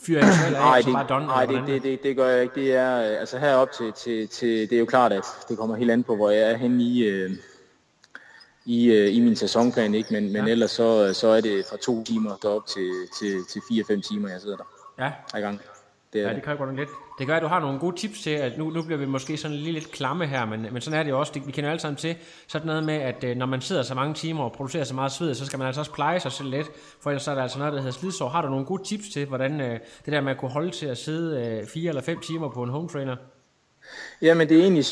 Fyre 0.00 0.20
en 0.20 0.24
af, 0.24 0.52
nej, 0.52 0.80
det, 0.80 0.92
bare 0.92 1.26
nej, 1.26 1.46
det, 1.46 1.62
det, 1.66 1.82
det, 1.82 2.02
det, 2.02 2.16
gør 2.16 2.28
jeg 2.28 2.42
ikke. 2.42 2.54
Det 2.54 2.74
er, 2.74 2.96
altså 2.96 3.38
herop 3.38 3.72
til, 3.72 3.92
til, 3.92 4.28
til, 4.28 4.48
det 4.48 4.72
er 4.72 4.78
jo 4.78 4.86
klart, 4.86 5.12
at 5.12 5.24
det 5.48 5.58
kommer 5.58 5.76
helt 5.76 5.90
an 5.90 6.02
på, 6.02 6.16
hvor 6.16 6.30
jeg 6.30 6.52
er 6.52 6.56
henne 6.56 6.82
i, 6.82 7.04
øh, 7.04 7.30
i, 8.64 8.90
øh, 8.90 9.16
i 9.16 9.20
min 9.20 9.36
sæsonplan, 9.36 9.94
ikke? 9.94 10.12
Men, 10.12 10.32
men 10.32 10.46
ja. 10.46 10.52
ellers 10.52 10.70
så, 10.70 11.14
så 11.14 11.28
er 11.28 11.40
det 11.40 11.64
fra 11.70 11.76
to 11.76 12.04
timer 12.04 12.30
op 12.44 12.66
til, 12.66 12.90
til, 13.18 13.44
til 13.52 13.62
fire-fem 13.68 14.02
timer, 14.02 14.28
jeg 14.28 14.40
sidder 14.40 14.56
der. 14.56 14.64
Ja. 14.98 15.38
I 15.38 15.40
gang. 15.40 15.60
Det 16.12 16.22
ja, 16.22 16.34
det 16.34 16.42
kan 16.42 16.50
jeg 16.50 16.58
godt 16.58 16.76
lidt. 16.76 16.88
Det 17.18 17.26
gør, 17.26 17.36
at 17.36 17.42
du 17.42 17.46
har 17.46 17.60
nogle 17.60 17.78
gode 17.78 17.96
tips 17.96 18.22
til, 18.22 18.30
at 18.30 18.58
nu, 18.58 18.70
nu 18.70 18.82
bliver 18.82 18.98
vi 18.98 19.06
måske 19.06 19.36
sådan 19.36 19.56
lige 19.56 19.72
lidt 19.72 19.90
klamme 19.90 20.26
her, 20.26 20.46
men, 20.46 20.66
men 20.72 20.80
sådan 20.82 20.98
er 20.98 21.02
det 21.02 21.10
jo 21.10 21.18
også. 21.18 21.32
Det, 21.34 21.46
vi 21.46 21.52
kender 21.52 21.70
alle 21.70 21.80
sammen 21.80 21.96
til 21.96 22.16
sådan 22.46 22.66
noget 22.66 22.84
med, 22.84 22.94
at 22.94 23.24
øh, 23.24 23.36
når 23.36 23.46
man 23.46 23.60
sidder 23.60 23.82
så 23.82 23.94
mange 23.94 24.14
timer 24.14 24.44
og 24.44 24.52
producerer 24.52 24.84
så 24.84 24.94
meget 24.94 25.12
sved, 25.12 25.34
så 25.34 25.46
skal 25.46 25.58
man 25.58 25.66
altså 25.66 25.80
også 25.80 25.92
pleje 25.92 26.20
sig 26.20 26.32
selv 26.32 26.50
lidt, 26.50 26.66
for 27.00 27.10
ellers 27.10 27.28
er 27.28 27.34
der 27.34 27.42
altså 27.42 27.58
noget, 27.58 27.72
der 27.72 27.78
hedder 27.78 27.92
slidsår. 27.92 28.28
Har 28.28 28.42
du 28.42 28.48
nogle 28.48 28.66
gode 28.66 28.84
tips 28.84 29.08
til, 29.08 29.26
hvordan 29.26 29.60
øh, 29.60 29.80
det 30.04 30.12
der 30.12 30.20
med 30.20 30.32
at 30.32 30.38
kunne 30.38 30.50
holde 30.50 30.70
til 30.70 30.86
at 30.86 30.98
sidde 30.98 31.46
øh, 31.46 31.66
fire 31.66 31.88
eller 31.88 32.02
fem 32.02 32.20
timer 32.20 32.50
på 32.50 32.62
en 32.62 32.70
home 32.70 32.88
trainer? 32.88 33.16
Jamen 34.22 34.48
det 34.48 34.56
er 34.56 34.62
egentlig 34.62 34.84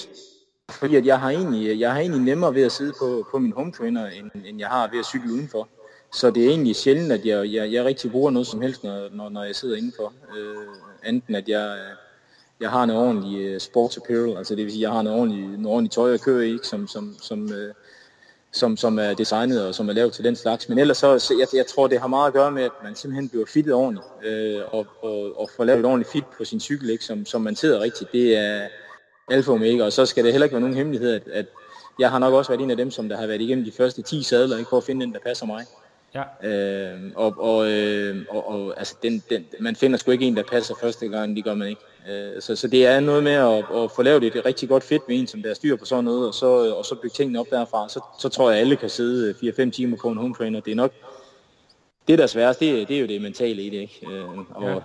fordi 0.70 0.96
at 0.96 1.06
jeg 1.06 1.20
har 1.20 1.30
egentlig, 1.30 1.80
jeg 1.80 1.92
har 1.92 2.00
egentlig 2.00 2.22
nemmere 2.22 2.54
ved 2.54 2.62
at 2.62 2.72
sidde 2.72 2.92
på, 2.98 3.26
på 3.30 3.38
min 3.38 3.52
home 3.52 3.72
trainer, 3.72 4.06
end, 4.06 4.30
end 4.46 4.58
jeg 4.58 4.68
har 4.68 4.88
ved 4.90 4.98
at 4.98 5.06
cykle 5.06 5.32
udenfor. 5.32 5.68
Så 6.12 6.30
det 6.30 6.44
er 6.44 6.48
egentlig 6.48 6.76
sjældent, 6.76 7.12
at 7.12 7.26
jeg, 7.26 7.52
jeg, 7.52 7.72
jeg 7.72 7.84
rigtig 7.84 8.10
bruger 8.10 8.30
noget 8.30 8.46
som 8.46 8.60
helst, 8.60 8.84
når, 8.84 9.08
når, 9.12 9.28
når 9.28 9.44
jeg 9.44 9.56
sidder 9.56 9.76
indenfor. 9.76 10.12
Øh, 10.38 10.56
enten 11.08 11.34
at 11.34 11.48
jeg, 11.48 11.78
jeg 12.60 12.70
har 12.70 12.82
en 12.82 12.90
ordentlig 12.90 13.40
øh, 13.40 13.60
sports 13.60 13.96
apparel, 13.96 14.36
altså 14.36 14.54
det 14.54 14.64
vil 14.64 14.72
sige, 14.72 14.82
jeg 14.82 14.90
har 14.90 15.00
en 15.00 15.06
ordentlig, 15.06 15.44
en 15.44 15.66
ordentlig 15.66 15.90
tøj 15.90 16.14
at 16.14 16.20
køre 16.20 16.48
i, 16.48 16.58
som, 16.62 16.88
som, 16.88 17.16
som, 17.20 17.52
øh, 17.52 17.74
som, 18.52 18.76
som 18.76 18.98
er 18.98 19.14
designet 19.14 19.66
og 19.66 19.74
som 19.74 19.88
er 19.88 19.92
lavet 19.92 20.12
til 20.12 20.24
den 20.24 20.36
slags. 20.36 20.68
Men 20.68 20.78
ellers 20.78 20.96
så, 20.96 21.34
jeg, 21.38 21.48
jeg 21.58 21.66
tror, 21.66 21.86
det 21.86 22.00
har 22.00 22.06
meget 22.06 22.26
at 22.26 22.32
gøre 22.32 22.50
med, 22.50 22.62
at 22.62 22.70
man 22.84 22.94
simpelthen 22.94 23.28
bliver 23.28 23.46
fittet 23.46 23.74
ordentligt, 23.74 24.06
øh, 24.24 24.60
og, 24.70 24.86
og, 25.02 25.40
og 25.40 25.50
får 25.56 25.64
lavet 25.64 25.80
et 25.80 25.86
ordentligt 25.86 26.10
fit 26.10 26.24
på 26.38 26.44
sin 26.44 26.60
cykel, 26.60 26.90
ikke, 26.90 27.04
som, 27.04 27.26
som 27.26 27.40
man 27.42 27.56
sidder 27.56 27.80
rigtigt. 27.80 28.12
Det 28.12 28.36
er 28.36 28.68
alfa 29.30 29.50
og 29.50 29.54
omega, 29.54 29.84
og 29.84 29.92
så 29.92 30.06
skal 30.06 30.24
det 30.24 30.32
heller 30.32 30.44
ikke 30.44 30.54
være 30.54 30.60
nogen 30.60 30.76
hemmelighed, 30.76 31.12
at, 31.14 31.28
at 31.32 31.46
jeg 31.98 32.10
har 32.10 32.18
nok 32.18 32.34
også 32.34 32.50
været 32.50 32.62
en 32.62 32.70
af 32.70 32.76
dem, 32.76 32.90
som 32.90 33.08
der 33.08 33.16
har 33.16 33.26
været 33.26 33.40
igennem 33.40 33.64
de 33.64 33.72
første 33.72 34.02
10 34.02 34.22
sadler, 34.22 34.58
ikke, 34.58 34.68
for 34.68 34.76
at 34.76 34.84
finde 34.84 35.06
den, 35.06 35.12
der 35.12 35.20
passer 35.20 35.46
mig. 35.46 35.66
Ja. 36.14 36.48
Øh, 36.48 37.00
og, 37.14 37.34
og, 37.38 37.70
øh, 37.70 38.24
og, 38.30 38.48
og 38.48 38.74
altså 38.78 38.94
den, 39.02 39.22
den, 39.30 39.44
man 39.60 39.76
finder 39.76 39.98
sgu 39.98 40.10
ikke 40.10 40.24
en, 40.24 40.36
der 40.36 40.42
passer 40.42 40.74
første 40.80 41.08
gang, 41.08 41.36
det 41.36 41.44
gør 41.44 41.54
man 41.54 41.68
ikke. 41.68 41.80
Øh, 42.10 42.42
så, 42.42 42.56
så 42.56 42.68
det 42.68 42.86
er 42.86 43.00
noget 43.00 43.22
med 43.22 43.32
at, 43.32 43.58
at 43.58 43.90
få 43.96 44.02
lavet 44.02 44.24
et 44.24 44.46
rigtig 44.46 44.68
godt 44.68 44.84
fedt 44.84 45.02
med 45.08 45.18
en, 45.18 45.26
som 45.26 45.42
der 45.42 45.54
styr 45.54 45.76
på 45.76 45.84
sådan 45.84 46.04
noget, 46.04 46.28
og 46.28 46.34
så, 46.34 46.74
og 46.76 46.84
så 46.84 46.94
bygge 46.94 47.14
tingene 47.14 47.40
op 47.40 47.46
derfra. 47.50 47.88
Så, 47.88 48.00
så 48.18 48.28
tror 48.28 48.50
jeg, 48.50 48.58
at 48.58 48.60
alle 48.60 48.76
kan 48.76 48.90
sidde 48.90 49.34
4-5 49.66 49.70
timer 49.70 49.96
på 49.96 50.08
en 50.08 50.16
home 50.16 50.34
trainer. 50.34 50.60
Det 50.60 50.70
er 50.70 50.76
nok 50.76 50.92
det, 52.08 52.18
der 52.18 52.24
er 52.24 52.28
sværest, 52.28 52.60
det, 52.60 52.88
det 52.88 52.96
er 52.96 53.00
jo 53.00 53.06
det 53.06 53.22
mentale 53.22 53.62
i 53.62 53.70
det. 53.70 53.80
Ikke? 53.80 54.06
Øh, 54.10 54.38
og, 54.38 54.62
ja. 54.62 54.78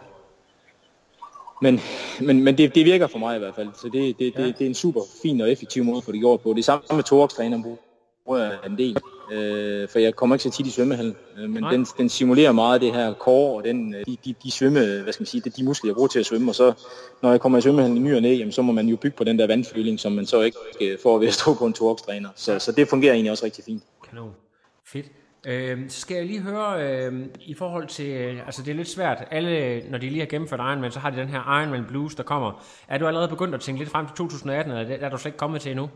Men, 1.61 1.79
men, 2.21 2.43
men 2.43 2.57
det, 2.57 2.75
det 2.75 2.85
virker 2.85 3.07
for 3.07 3.19
mig 3.19 3.35
i 3.35 3.39
hvert 3.39 3.55
fald, 3.55 3.69
så 3.81 3.89
det, 3.93 4.19
det, 4.19 4.33
ja. 4.35 4.43
det, 4.43 4.57
det 4.57 4.65
er 4.65 4.69
en 4.69 4.75
super 4.75 5.01
fin 5.21 5.41
og 5.41 5.51
effektiv 5.51 5.83
måde 5.83 5.97
at 5.97 6.03
få 6.03 6.11
det 6.11 6.19
gjort 6.19 6.41
på. 6.41 6.49
Det 6.53 6.59
er 6.59 6.63
samme 6.63 6.83
med 6.91 7.03
Torx-træner 7.03 7.57
jeg 8.37 8.57
en 8.65 8.77
del 8.77 8.97
øh, 9.31 9.89
for 9.89 9.99
jeg 9.99 10.15
kommer 10.15 10.35
ikke 10.35 10.43
så 10.43 10.51
tit 10.51 10.67
i 10.67 10.71
svømmehallen, 10.71 11.15
øh, 11.37 11.49
men 11.49 11.63
den, 11.63 11.85
den 11.97 12.09
simulerer 12.09 12.51
meget 12.51 12.81
det 12.81 12.93
her 12.93 13.13
core 13.13 13.57
og 13.57 13.63
den, 13.63 13.95
øh, 13.95 14.05
de, 14.05 14.17
de, 14.25 14.35
de 14.43 14.51
svømme, 14.51 14.79
hvad 15.03 15.13
skal 15.13 15.21
man 15.21 15.27
sige, 15.27 15.41
de, 15.41 15.49
de 15.49 15.63
muskler, 15.63 15.89
jeg 15.89 15.95
bruger 15.95 16.07
til 16.07 16.19
at 16.19 16.25
svømme, 16.25 16.51
og 16.51 16.55
så 16.55 16.73
når 17.21 17.31
jeg 17.31 17.41
kommer 17.41 17.57
i 17.57 17.61
svømmehallen 17.61 17.97
i 17.97 17.99
ny 17.99 18.15
og 18.15 18.21
næ, 18.21 18.33
jamen, 18.33 18.51
så 18.51 18.61
må 18.61 18.71
man 18.71 18.87
jo 18.87 18.95
bygge 18.95 19.17
på 19.17 19.23
den 19.23 19.39
der 19.39 19.47
vandføling, 19.47 19.99
som 19.99 20.11
man 20.11 20.25
så 20.25 20.41
ikke 20.41 20.57
øh, 20.81 20.97
får 21.03 21.17
ved 21.17 21.27
at 21.27 21.33
stå 21.33 21.53
på 21.53 21.65
en 21.65 21.73
torkstræner. 21.73 22.29
Så, 22.35 22.59
så 22.59 22.71
det 22.71 22.87
fungerer 22.87 23.13
egentlig 23.13 23.31
også 23.31 23.45
rigtig 23.45 23.63
fint. 23.63 23.83
Kanon. 24.09 24.31
Fedt. 24.85 25.05
Øh, 25.47 25.89
så 25.89 26.01
skal 26.01 26.15
jeg 26.15 26.25
lige 26.25 26.41
høre, 26.41 26.83
øh, 26.83 27.25
i 27.41 27.53
forhold 27.53 27.87
til, 27.87 28.07
øh, 28.07 28.45
altså 28.45 28.61
det 28.63 28.71
er 28.71 28.75
lidt 28.75 28.89
svært, 28.89 29.23
alle, 29.31 29.83
når 29.89 29.97
de 29.97 30.09
lige 30.09 30.19
har 30.19 30.27
gennemført 30.27 30.59
Ironman, 30.59 30.91
så 30.91 30.99
har 30.99 31.09
de 31.09 31.17
den 31.17 31.27
her 31.27 31.59
Ironman 31.59 31.85
Blues, 31.87 32.15
der 32.15 32.23
kommer. 32.23 32.63
Er 32.87 32.97
du 32.97 33.07
allerede 33.07 33.29
begyndt 33.29 33.55
at 33.55 33.61
tænke 33.61 33.79
lidt 33.79 33.89
frem 33.89 34.05
til 34.05 34.15
2018, 34.15 34.73
eller 34.73 34.97
er 34.97 35.09
du 35.09 35.17
slet 35.17 35.25
ikke 35.29 35.37
kommet 35.37 35.61
til 35.61 35.71
endnu? 35.71 35.89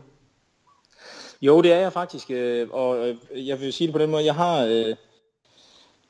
Jo, 1.42 1.62
det 1.62 1.72
er 1.72 1.78
jeg 1.78 1.92
faktisk, 1.92 2.30
øh, 2.30 2.68
og 2.70 3.08
øh, 3.08 3.16
jeg 3.48 3.60
vil 3.60 3.72
sige 3.72 3.86
det 3.86 3.94
på 3.94 3.98
den 3.98 4.10
måde, 4.10 4.24
jeg 4.24 4.34
har, 4.34 4.64
øh, 4.64 4.96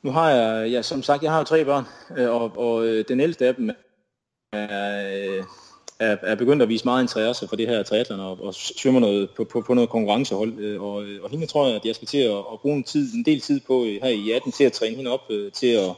nu 0.01 0.11
har 0.11 0.29
jeg, 0.29 0.71
ja, 0.71 0.81
som 0.81 1.03
sagt, 1.03 1.23
jeg 1.23 1.31
har 1.31 1.43
tre 1.43 1.65
børn, 1.65 1.85
øh, 2.17 2.29
og, 2.29 2.57
og 2.57 2.85
øh, 2.85 3.05
den 3.07 3.19
ældste 3.19 3.47
af 3.47 3.55
dem 3.55 3.69
er, 4.53 5.07
øh, 5.13 5.43
er, 5.99 6.17
er 6.21 6.35
begyndt 6.35 6.63
at 6.63 6.69
vise 6.69 6.85
meget 6.85 7.01
interesse 7.01 7.47
for 7.47 7.55
det 7.55 7.67
her 7.67 7.83
triathlon 7.83 8.19
og, 8.19 8.37
og 8.41 8.53
svømmer 8.53 8.99
noget 8.99 9.29
på, 9.29 9.43
på, 9.43 9.61
på 9.61 9.73
noget 9.73 9.89
konkurrencehold, 9.89 10.77
og, 10.77 10.93
og 11.21 11.29
hende 11.29 11.45
tror 11.45 11.67
jeg, 11.67 11.75
at 11.75 11.85
jeg 11.85 11.95
skal 11.95 12.07
til 12.07 12.17
at, 12.17 12.37
at 12.37 12.59
bruge 12.61 12.75
en, 12.75 12.83
tid, 12.83 13.13
en 13.13 13.25
del 13.25 13.41
tid 13.41 13.59
på 13.67 13.83
her 13.83 14.07
i 14.07 14.31
18 14.31 14.51
til 14.51 14.63
at 14.63 14.71
træne 14.71 14.95
hende 14.95 15.11
op 15.11 15.31
til 15.53 15.67
at, 15.67 15.89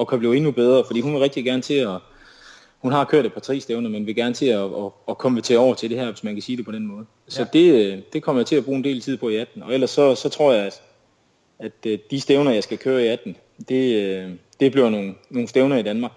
at 0.00 0.08
kan 0.08 0.18
blive 0.18 0.36
endnu 0.36 0.50
bedre, 0.50 0.84
fordi 0.86 1.00
hun 1.00 1.12
vil 1.12 1.20
rigtig 1.20 1.44
gerne 1.44 1.62
til 1.62 1.74
at, 1.74 1.96
hun 2.80 2.92
har 2.92 3.04
kørt 3.04 3.26
et 3.26 3.32
par 3.32 3.40
tre 3.40 3.60
stævner, 3.60 3.90
men 3.90 4.06
vil 4.06 4.14
gerne 4.14 4.34
til 4.34 4.46
at, 4.46 4.60
at, 4.60 4.90
at 5.08 5.18
konvertere 5.18 5.58
over 5.58 5.74
til 5.74 5.90
det 5.90 5.98
her, 5.98 6.10
hvis 6.10 6.24
man 6.24 6.34
kan 6.34 6.42
sige 6.42 6.56
det 6.56 6.64
på 6.64 6.72
den 6.72 6.86
måde. 6.86 7.06
Så 7.28 7.42
ja. 7.42 7.58
det, 7.58 8.12
det 8.12 8.22
kommer 8.22 8.40
jeg 8.40 8.46
til 8.46 8.56
at 8.56 8.64
bruge 8.64 8.78
en 8.78 8.84
del 8.84 9.00
tid 9.00 9.16
på 9.16 9.28
i 9.28 9.36
18. 9.36 9.62
Og 9.62 9.74
ellers 9.74 9.90
så, 9.90 10.14
så 10.14 10.28
tror 10.28 10.52
jeg, 10.52 10.66
at, 10.66 10.82
at 11.58 11.72
øh, 11.86 11.98
de 12.10 12.20
stævner, 12.20 12.50
jeg 12.50 12.62
skal 12.62 12.78
køre 12.78 13.04
i 13.04 13.06
18, 13.06 13.36
det, 13.68 13.94
øh, 13.94 14.30
det 14.60 14.72
bliver 14.72 14.90
nogle, 14.90 15.14
nogle 15.30 15.48
stævner 15.48 15.76
i 15.76 15.82
Danmark. 15.82 16.12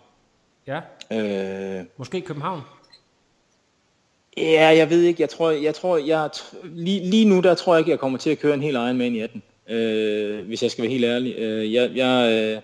Ja. 0.68 0.80
Øh, 1.12 1.86
Måske 1.98 2.22
København? 2.22 2.62
Ja, 4.38 4.76
jeg 4.78 4.90
ved 4.90 5.02
ikke. 5.02 5.22
Jeg 5.22 5.30
tror, 5.30 5.52
jeg 5.52 5.76
tror, 5.76 5.98
jeg, 5.98 6.30
lige, 6.64 7.10
lige 7.10 7.26
nu 7.26 7.40
der 7.40 7.56
tror 7.56 7.74
jeg 7.74 7.80
ikke, 7.80 7.92
jeg 7.92 8.00
kommer 8.00 8.18
til 8.18 8.30
at 8.30 8.40
køre 8.40 8.54
en 8.54 8.62
hel 8.62 8.76
Ironman 8.76 9.16
i 9.16 9.20
18. 9.20 9.44
Øh, 9.70 10.46
hvis 10.46 10.64
jeg 10.64 10.72
skal 10.72 10.82
være 10.82 10.92
helt 10.92 11.06
ærlig. 11.06 11.36
Øh, 11.38 11.74
jeg, 11.74 11.92
jeg, 11.96 12.62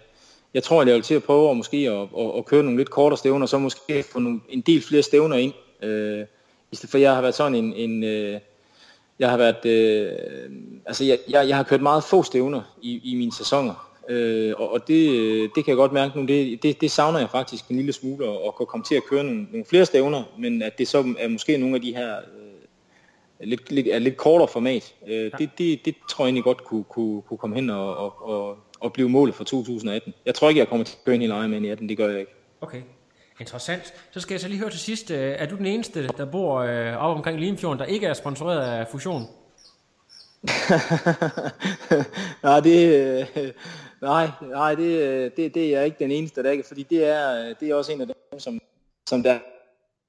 jeg 0.54 0.64
tror, 0.64 0.82
at 0.82 0.88
jeg 0.88 0.96
vil 0.96 1.04
til 1.04 1.16
at 1.16 1.24
prøve 1.24 1.50
at, 1.50 1.58
måske 1.58 1.78
at, 1.78 2.22
at, 2.24 2.38
at 2.38 2.46
køre 2.46 2.64
nogle 2.64 2.78
lidt 2.78 2.90
kortere 2.90 3.18
stævner, 3.18 3.42
og 3.42 3.50
så 3.50 3.58
måske 3.58 4.04
få 4.04 4.20
nogle, 4.20 4.40
en 4.50 4.62
del 4.62 4.82
flere 4.82 5.04
stævner 5.04 5.36
ind. 5.36 5.54
Øh, 5.84 6.26
I 6.72 6.76
stedet 6.76 6.92
for, 6.92 6.98
jeg 6.98 7.16
har 7.16 7.22
været 7.22 7.36
sådan 7.36 7.56
en... 7.56 7.74
en 7.74 8.04
øh, 8.04 8.40
jeg 9.20 9.30
har 9.30 9.38
været... 9.38 9.66
Øh, 9.66 10.12
altså, 10.86 11.04
jeg, 11.04 11.20
jeg, 11.30 11.48
jeg 11.48 11.56
har 11.56 11.64
kørt 11.64 11.82
meget 11.82 12.04
få 12.04 12.24
stævner 12.24 12.62
i, 12.82 13.02
i 13.04 13.16
mine 13.16 13.34
sæsoner. 13.34 13.90
Øh, 14.10 14.54
og 14.58 14.72
og 14.72 14.88
det, 14.88 15.12
det 15.56 15.66
kan 15.66 15.72
jeg 15.72 15.76
godt 15.76 15.92
mærke 15.92 16.20
nu, 16.20 16.26
det, 16.26 16.64
det, 16.64 16.82
det 16.82 16.92
savner 16.92 17.20
jeg 17.20 17.30
faktisk 17.30 17.68
en 17.70 17.76
lille 17.76 17.94
smule, 17.94 18.26
at, 18.26 18.38
at 18.62 18.68
komme 18.68 18.84
til 18.84 18.96
at 18.96 19.04
køre 19.10 19.24
nogle, 19.24 19.48
nogle 19.52 19.66
flere 19.66 19.86
stævner, 19.86 20.24
men 20.38 20.62
at 20.62 20.78
det 20.78 20.88
så 20.88 21.16
er 21.20 21.28
måske 21.28 21.58
nogle 21.58 21.76
af 21.76 21.82
de 21.82 21.96
her 21.96 22.16
øh, 22.18 23.48
lidt, 23.48 23.72
lidt, 23.72 23.88
er 23.88 24.00
lidt 24.00 24.18
kortere 24.18 24.48
format. 24.48 24.94
Øh, 25.08 25.32
det, 25.38 25.50
det, 25.58 25.86
det 25.86 25.96
tror 26.10 26.26
jeg 26.26 26.28
egentlig 26.28 26.44
godt 26.44 26.64
kunne, 26.64 26.84
kunne, 26.84 27.22
kunne 27.22 27.38
komme 27.38 27.56
hen 27.56 27.70
og, 27.70 27.98
og, 27.98 28.14
og, 28.22 28.58
at 28.86 28.94
blive 28.94 29.10
målet 29.10 29.36
for 29.36 29.44
2018. 29.44 30.14
Jeg 30.26 30.36
tror 30.36 30.50
ikke, 30.50 30.60
jeg 30.60 30.68
kommer 30.68 30.86
til 30.86 30.98
at 31.00 31.06
køre 31.06 31.16
ind 31.16 31.24
i 31.24 31.28
Ironman 31.28 31.66
i 31.66 31.70
18, 31.70 31.90
det 31.90 31.98
gør 31.98 32.10
jeg 32.10 32.20
ikke. 32.20 32.32
Okay, 32.62 32.82
interessant. 33.40 33.94
Så 34.12 34.20
skal 34.20 34.34
jeg 34.34 34.42
så 34.42 34.48
lige 34.48 34.60
høre 34.60 34.70
til 34.70 34.80
sidst, 34.80 35.12
øh, 35.12 35.36
er 35.38 35.46
du 35.46 35.56
den 35.56 35.66
eneste, 35.66 36.08
der 36.08 36.26
bor 36.26 36.60
øh, 36.60 36.98
op 36.98 37.18
omkring 37.18 37.40
Limfjorden, 37.40 37.80
der 37.80 37.86
ikke 37.86 38.08
er 38.08 38.14
sponsoreret 38.14 38.62
af 38.62 38.88
Fusion? 38.88 39.24
nej, 42.44 42.60
det, 42.60 43.28
øh, 43.38 43.52
nej, 44.02 44.30
nej 44.42 44.76
det, 44.76 45.38
det, 45.38 45.54
det 45.54 45.66
er 45.66 45.78
jeg 45.78 45.86
ikke 45.86 46.00
den 46.00 46.12
eneste, 46.12 46.44
der 46.44 46.52
ikke, 46.52 46.68
fordi 46.68 46.84
det 46.84 47.04
er, 47.04 47.54
det 47.60 47.70
er 47.70 47.76
også 47.76 47.92
en 47.92 48.02
af 48.02 48.08
dem, 48.08 48.40
som, 48.40 48.60
som 49.10 49.24
der 49.24 49.40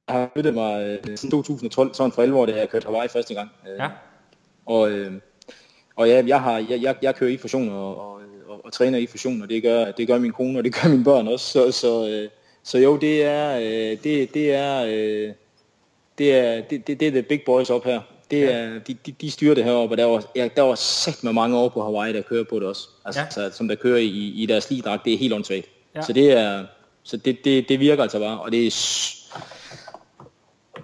har 0.08 0.30
flyttet 0.32 0.54
mig 0.54 0.98
siden 1.04 1.30
2012, 1.30 1.94
sådan 1.94 2.12
for 2.12 2.22
11 2.22 2.38
år, 2.38 2.46
da 2.46 2.56
jeg 2.56 2.68
kørte 2.68 2.86
Hawaii 2.86 3.08
første 3.08 3.34
gang. 3.34 3.50
Ja. 3.78 3.90
Og, 4.66 4.90
og 5.96 6.08
ja, 6.08 6.22
jeg, 6.26 6.42
har, 6.42 6.58
jeg, 6.58 6.82
jeg, 6.82 6.96
jeg 7.02 7.14
kører 7.14 7.30
i 7.30 7.36
fusion 7.36 7.68
og, 7.68 8.00
og, 8.00 8.19
og, 8.60 8.66
og 8.66 8.72
træner 8.72 8.98
i 8.98 9.06
fusion, 9.06 9.42
og 9.42 9.48
det 9.48 9.62
gør, 9.62 9.90
det 9.90 10.06
gør 10.06 10.18
min 10.18 10.32
kone, 10.32 10.58
og 10.58 10.64
det 10.64 10.74
gør 10.74 10.88
mine 10.88 11.04
børn 11.04 11.28
også. 11.28 11.46
Så, 11.52 11.72
så, 11.72 12.08
øh, 12.08 12.28
så 12.64 12.78
jo, 12.78 12.96
det 12.96 13.22
er, 13.24 13.56
øh, 13.58 13.98
det, 14.04 14.34
det 14.34 14.52
er, 14.54 14.84
øh, 14.84 15.32
det 16.18 16.32
er, 16.34 16.60
det, 16.60 16.86
det, 16.86 17.00
det 17.00 17.08
er 17.08 17.12
the 17.12 17.22
big 17.22 17.40
boys 17.46 17.70
op 17.70 17.84
her. 17.84 18.00
Det 18.30 18.54
er, 18.54 18.78
de, 18.78 18.96
de, 19.06 19.12
de 19.20 19.30
styrer 19.30 19.54
det 19.54 19.64
heroppe, 19.64 19.92
og 19.92 19.98
der 19.98 20.04
var, 20.04 20.24
ja, 20.36 20.48
der 20.56 20.62
var 20.62 20.74
sæt 20.74 21.24
med 21.24 21.32
mange 21.32 21.56
år 21.58 21.68
på 21.68 21.82
Hawaii, 21.82 22.12
der 22.12 22.22
kører 22.22 22.44
på 22.44 22.58
det 22.58 22.68
også. 22.68 22.88
Altså, 23.04 23.20
Ja. 23.36 23.50
som 23.50 23.68
der 23.68 23.74
kører 23.74 23.98
i, 23.98 24.32
i 24.36 24.46
deres 24.46 24.70
ligdragt, 24.70 25.04
det 25.04 25.14
er 25.14 25.18
helt 25.18 25.32
åndssvagt. 25.32 25.66
Ja. 25.94 26.02
Så 26.02 26.12
det 26.12 26.32
er, 26.32 26.64
så 27.02 27.16
det, 27.16 27.44
det, 27.44 27.68
det 27.68 27.80
virker 27.80 28.02
altså 28.02 28.18
bare, 28.18 28.40
og 28.40 28.52
det 28.52 28.66
er, 28.66 28.70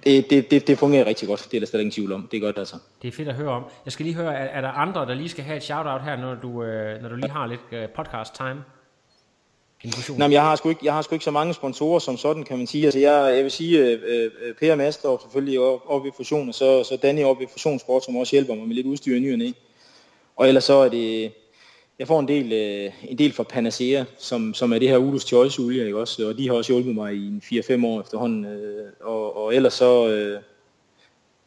det, 0.06 0.30
det, 0.30 0.50
det, 0.50 0.66
det 0.66 0.78
fungerer 0.78 1.06
rigtig 1.06 1.28
godt, 1.28 1.48
det 1.50 1.56
er 1.56 1.60
der 1.60 1.66
slet 1.66 1.80
ingen 1.80 1.92
tvivl 1.92 2.12
om. 2.12 2.28
Det 2.30 2.36
er 2.36 2.40
godt 2.40 2.58
altså. 2.58 2.76
Det 3.02 3.08
er 3.08 3.12
fedt 3.12 3.28
at 3.28 3.34
høre 3.34 3.48
om. 3.48 3.64
Jeg 3.84 3.92
skal 3.92 4.06
lige 4.06 4.16
høre, 4.16 4.34
er, 4.34 4.44
er 4.44 4.60
der 4.60 4.68
andre, 4.68 5.00
der 5.06 5.14
lige 5.14 5.28
skal 5.28 5.44
have 5.44 5.56
et 5.56 5.62
shout-out 5.62 6.02
her, 6.02 6.16
når 6.16 6.34
du, 6.34 6.62
øh, 6.62 7.02
når 7.02 7.08
du 7.08 7.14
lige 7.14 7.30
har 7.30 7.46
lidt 7.46 7.60
øh, 7.72 7.88
podcast-time? 7.88 8.64
Nej, 9.84 10.26
men 10.26 10.32
jeg 10.32 10.42
har, 10.42 10.56
sgu 10.56 10.68
ikke, 10.68 10.80
jeg 10.84 10.94
har 10.94 11.02
sgu 11.02 11.14
ikke 11.14 11.24
så 11.24 11.30
mange 11.30 11.54
sponsorer 11.54 11.98
som 11.98 12.16
sådan, 12.16 12.44
kan 12.44 12.58
man 12.58 12.66
sige. 12.66 12.84
Altså, 12.84 12.98
jeg, 12.98 13.34
jeg 13.34 13.42
vil 13.42 13.50
sige, 13.50 13.78
øh, 13.78 14.00
øh, 14.42 14.54
Per 14.54 14.74
Master 14.74 15.18
selvfølgelig 15.22 15.60
op 15.60 16.06
i 16.06 16.10
Fusion, 16.16 16.48
og 16.48 16.54
så, 16.54 16.84
så 16.84 16.96
Danny 17.02 17.24
oppe 17.24 17.44
i 17.44 17.46
Fusionssport, 17.52 18.04
som 18.04 18.16
også 18.16 18.32
hjælper 18.32 18.54
mig 18.54 18.66
med 18.66 18.74
lidt 18.74 18.86
udstyr 18.86 19.16
i 19.16 19.20
ny 19.20 19.32
og 19.32 19.38
næ. 19.38 19.50
Og 20.36 20.48
ellers 20.48 20.64
så 20.64 20.74
er 20.74 20.88
det, 20.88 21.32
jeg 21.98 22.06
får 22.06 22.20
en 22.20 22.28
del, 22.28 22.52
øh, 22.52 22.92
en 23.10 23.18
del 23.18 23.32
fra 23.32 23.42
Panacea, 23.42 24.04
som, 24.18 24.54
som 24.54 24.72
er 24.72 24.78
det 24.78 24.88
her 24.88 24.96
Udus 24.96 25.22
Choice 25.22 25.62
olie, 25.62 25.84
ikke 25.84 25.98
også? 25.98 26.28
Og 26.28 26.38
de 26.38 26.48
har 26.48 26.54
også 26.54 26.72
hjulpet 26.72 26.94
mig 26.94 27.14
i 27.14 27.26
en 27.26 27.42
4-5 27.44 27.86
år 27.86 28.00
efterhånden. 28.00 28.44
Øh, 28.44 28.92
og, 29.00 29.36
og 29.36 29.54
ellers 29.54 29.74
så, 29.74 30.08
øh, 30.08 30.40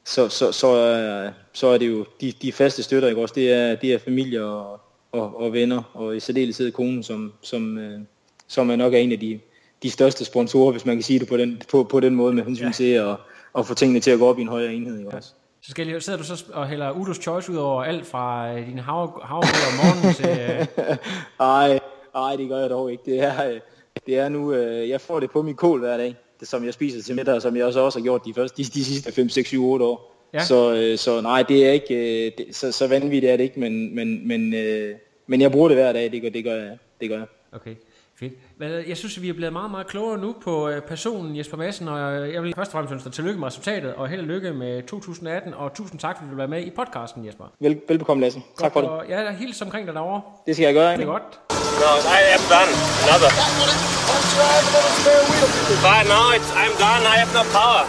så, 0.05 0.29
så, 0.29 0.51
så, 0.51 0.67
er, 0.67 1.31
så 1.53 1.67
er 1.67 1.77
det 1.77 1.88
jo 1.88 2.05
de, 2.21 2.31
de 2.31 2.51
faste 2.51 2.83
støtter, 2.83 3.09
ikke 3.09 3.21
også? 3.21 3.35
Det 3.35 3.53
er, 3.53 3.75
det 3.75 3.93
er 3.93 3.97
familie 3.97 4.43
og, 4.43 4.79
og, 5.12 5.38
og 5.38 5.53
venner, 5.53 5.83
og 5.93 6.17
i 6.17 6.19
særdeleshed 6.19 6.71
konen, 6.71 7.03
som, 7.03 7.33
som, 7.41 7.77
øh, 7.77 7.99
som 8.47 8.69
er 8.69 8.75
nok 8.75 8.93
er 8.93 8.97
en 8.97 9.12
af 9.12 9.19
de, 9.19 9.39
de 9.83 9.89
største 9.89 10.25
sponsorer, 10.25 10.71
hvis 10.71 10.85
man 10.85 10.95
kan 10.95 11.03
sige 11.03 11.19
det 11.19 11.27
på 11.27 11.38
den, 11.38 11.62
på, 11.71 11.83
på 11.83 11.99
den 11.99 12.15
måde, 12.15 12.33
med 12.33 12.43
hensyn 12.43 12.65
ja. 12.65 12.71
til 12.71 12.91
at, 12.91 13.15
at 13.57 13.67
få 13.67 13.73
tingene 13.73 13.99
til 13.99 14.12
at 14.12 14.19
gå 14.19 14.27
op 14.27 14.39
i 14.39 14.41
en 14.41 14.47
højere 14.47 14.73
enhed, 14.73 14.97
ikke 14.97 15.12
også? 15.12 15.33
Så 15.69 15.71
skal 15.71 15.88
jeg 15.88 16.03
sidder 16.03 16.19
du 16.19 16.25
så 16.25 16.45
og 16.53 16.67
hælder 16.67 16.91
Udus 16.91 17.17
Choice 17.17 17.51
ud 17.51 17.58
over 17.58 17.84
alt 17.84 18.05
fra 18.05 18.53
øh, 18.53 18.67
din 18.67 18.79
hav, 18.79 19.21
havregrød 19.23 19.67
om 19.69 19.75
morgenen 19.77 20.13
til... 20.15 20.29
Øh, 20.29 20.97
Ej, 21.39 21.79
ej, 22.15 22.36
det 22.36 22.49
gør 22.49 22.60
jeg 22.60 22.69
dog 22.69 22.91
ikke. 22.91 23.03
Det 23.05 23.19
er, 23.19 23.49
øh, 23.49 23.60
det 24.05 24.17
er 24.17 24.29
nu, 24.29 24.53
jeg 24.63 25.01
får 25.01 25.19
det 25.19 25.32
på 25.32 25.41
min 25.41 25.55
kål 25.55 25.79
hver 25.79 25.97
dag, 25.97 26.15
det, 26.39 26.47
som 26.47 26.65
jeg 26.65 26.73
spiser 26.73 27.01
til 27.01 27.15
middag, 27.15 27.36
og 27.36 27.41
som 27.41 27.55
jeg 27.55 27.65
også, 27.65 27.79
også 27.79 27.99
har 27.99 28.03
gjort 28.03 28.25
de, 28.25 28.34
første, 28.34 28.63
de, 28.63 28.63
de 28.63 28.86
sidste 28.86 29.12
5, 29.12 29.29
6, 29.29 29.47
7, 29.47 29.65
8 29.65 29.86
år. 29.86 30.15
Ja. 30.34 30.43
Så, 30.43 30.93
så 30.97 31.21
nej, 31.21 31.43
det 31.43 31.67
er 31.67 31.71
ikke, 31.71 32.34
det, 32.38 32.55
så, 32.55 32.71
så 32.71 32.88
vanvittigt 32.88 33.32
er 33.32 33.38
det 33.38 33.43
ikke, 33.43 33.60
men, 33.60 33.95
men, 33.95 34.27
men, 34.27 34.49
men 35.27 35.41
jeg 35.41 35.51
bruger 35.51 35.67
det 35.67 35.77
hver 35.77 35.93
dag, 35.93 36.12
det 36.12 36.21
gør, 36.21 36.29
det 36.29 36.43
gør 36.43 36.55
jeg. 36.55 36.77
Det 37.01 37.10
gør 37.10 37.17
jeg. 37.17 37.27
okay, 37.51 37.75
fedt. 38.19 38.88
Jeg 38.88 38.97
synes, 38.97 39.17
at 39.17 39.23
vi 39.23 39.29
er 39.29 39.34
blevet 39.34 39.53
meget, 39.53 39.71
meget 39.71 39.88
klogere 39.88 40.17
nu 40.17 40.36
på 40.43 40.69
øh, 40.69 40.82
personen 40.82 41.38
Jesper 41.38 41.58
Madsen, 41.58 41.88
og 41.88 41.99
øh, 41.99 42.34
jeg 42.34 42.43
vil 42.43 42.53
først 42.55 42.69
og 42.69 42.71
fremmest 42.71 42.93
ønske 42.93 43.05
dig 43.05 43.13
tillykke 43.13 43.39
med 43.39 43.47
resultatet, 43.47 43.93
og 43.93 44.08
held 44.08 44.21
og 44.21 44.27
lykke 44.27 44.53
med 44.53 44.84
2018, 44.84 45.53
og 45.53 45.73
tusind 45.73 45.99
tak, 45.99 46.17
fordi 46.17 46.25
du 46.25 46.29
vil 46.29 46.38
være 46.38 46.47
med 46.47 46.62
i 46.65 46.69
podcasten, 46.69 47.25
Jesper. 47.25 47.45
Vel, 47.60 47.82
velbekomme, 47.88 48.21
Lasse. 48.21 48.41
Tak 48.60 48.73
for 48.73 48.82
det. 48.82 48.89
Og 48.89 49.05
jeg 49.10 49.25
er 49.25 49.32
helt 49.32 49.62
omkring 49.62 49.88
dig 49.88 49.95
derovre. 49.95 50.21
Det 50.45 50.55
skal 50.55 50.65
jeg 50.65 50.73
gøre. 50.73 50.93
Det 50.93 51.01
er 51.01 51.05
godt. 51.05 51.39
No, 51.84 51.91
I 52.17 52.21
am 52.36 52.43
done. 52.53 52.71
Another. 53.05 53.32
But 55.86 56.03
now 56.13 56.25
it's 56.36 56.49
I'm 56.62 56.73
done. 56.84 57.03
I 57.13 57.15
have 57.21 57.32
no 57.38 57.43
power. 57.58 57.84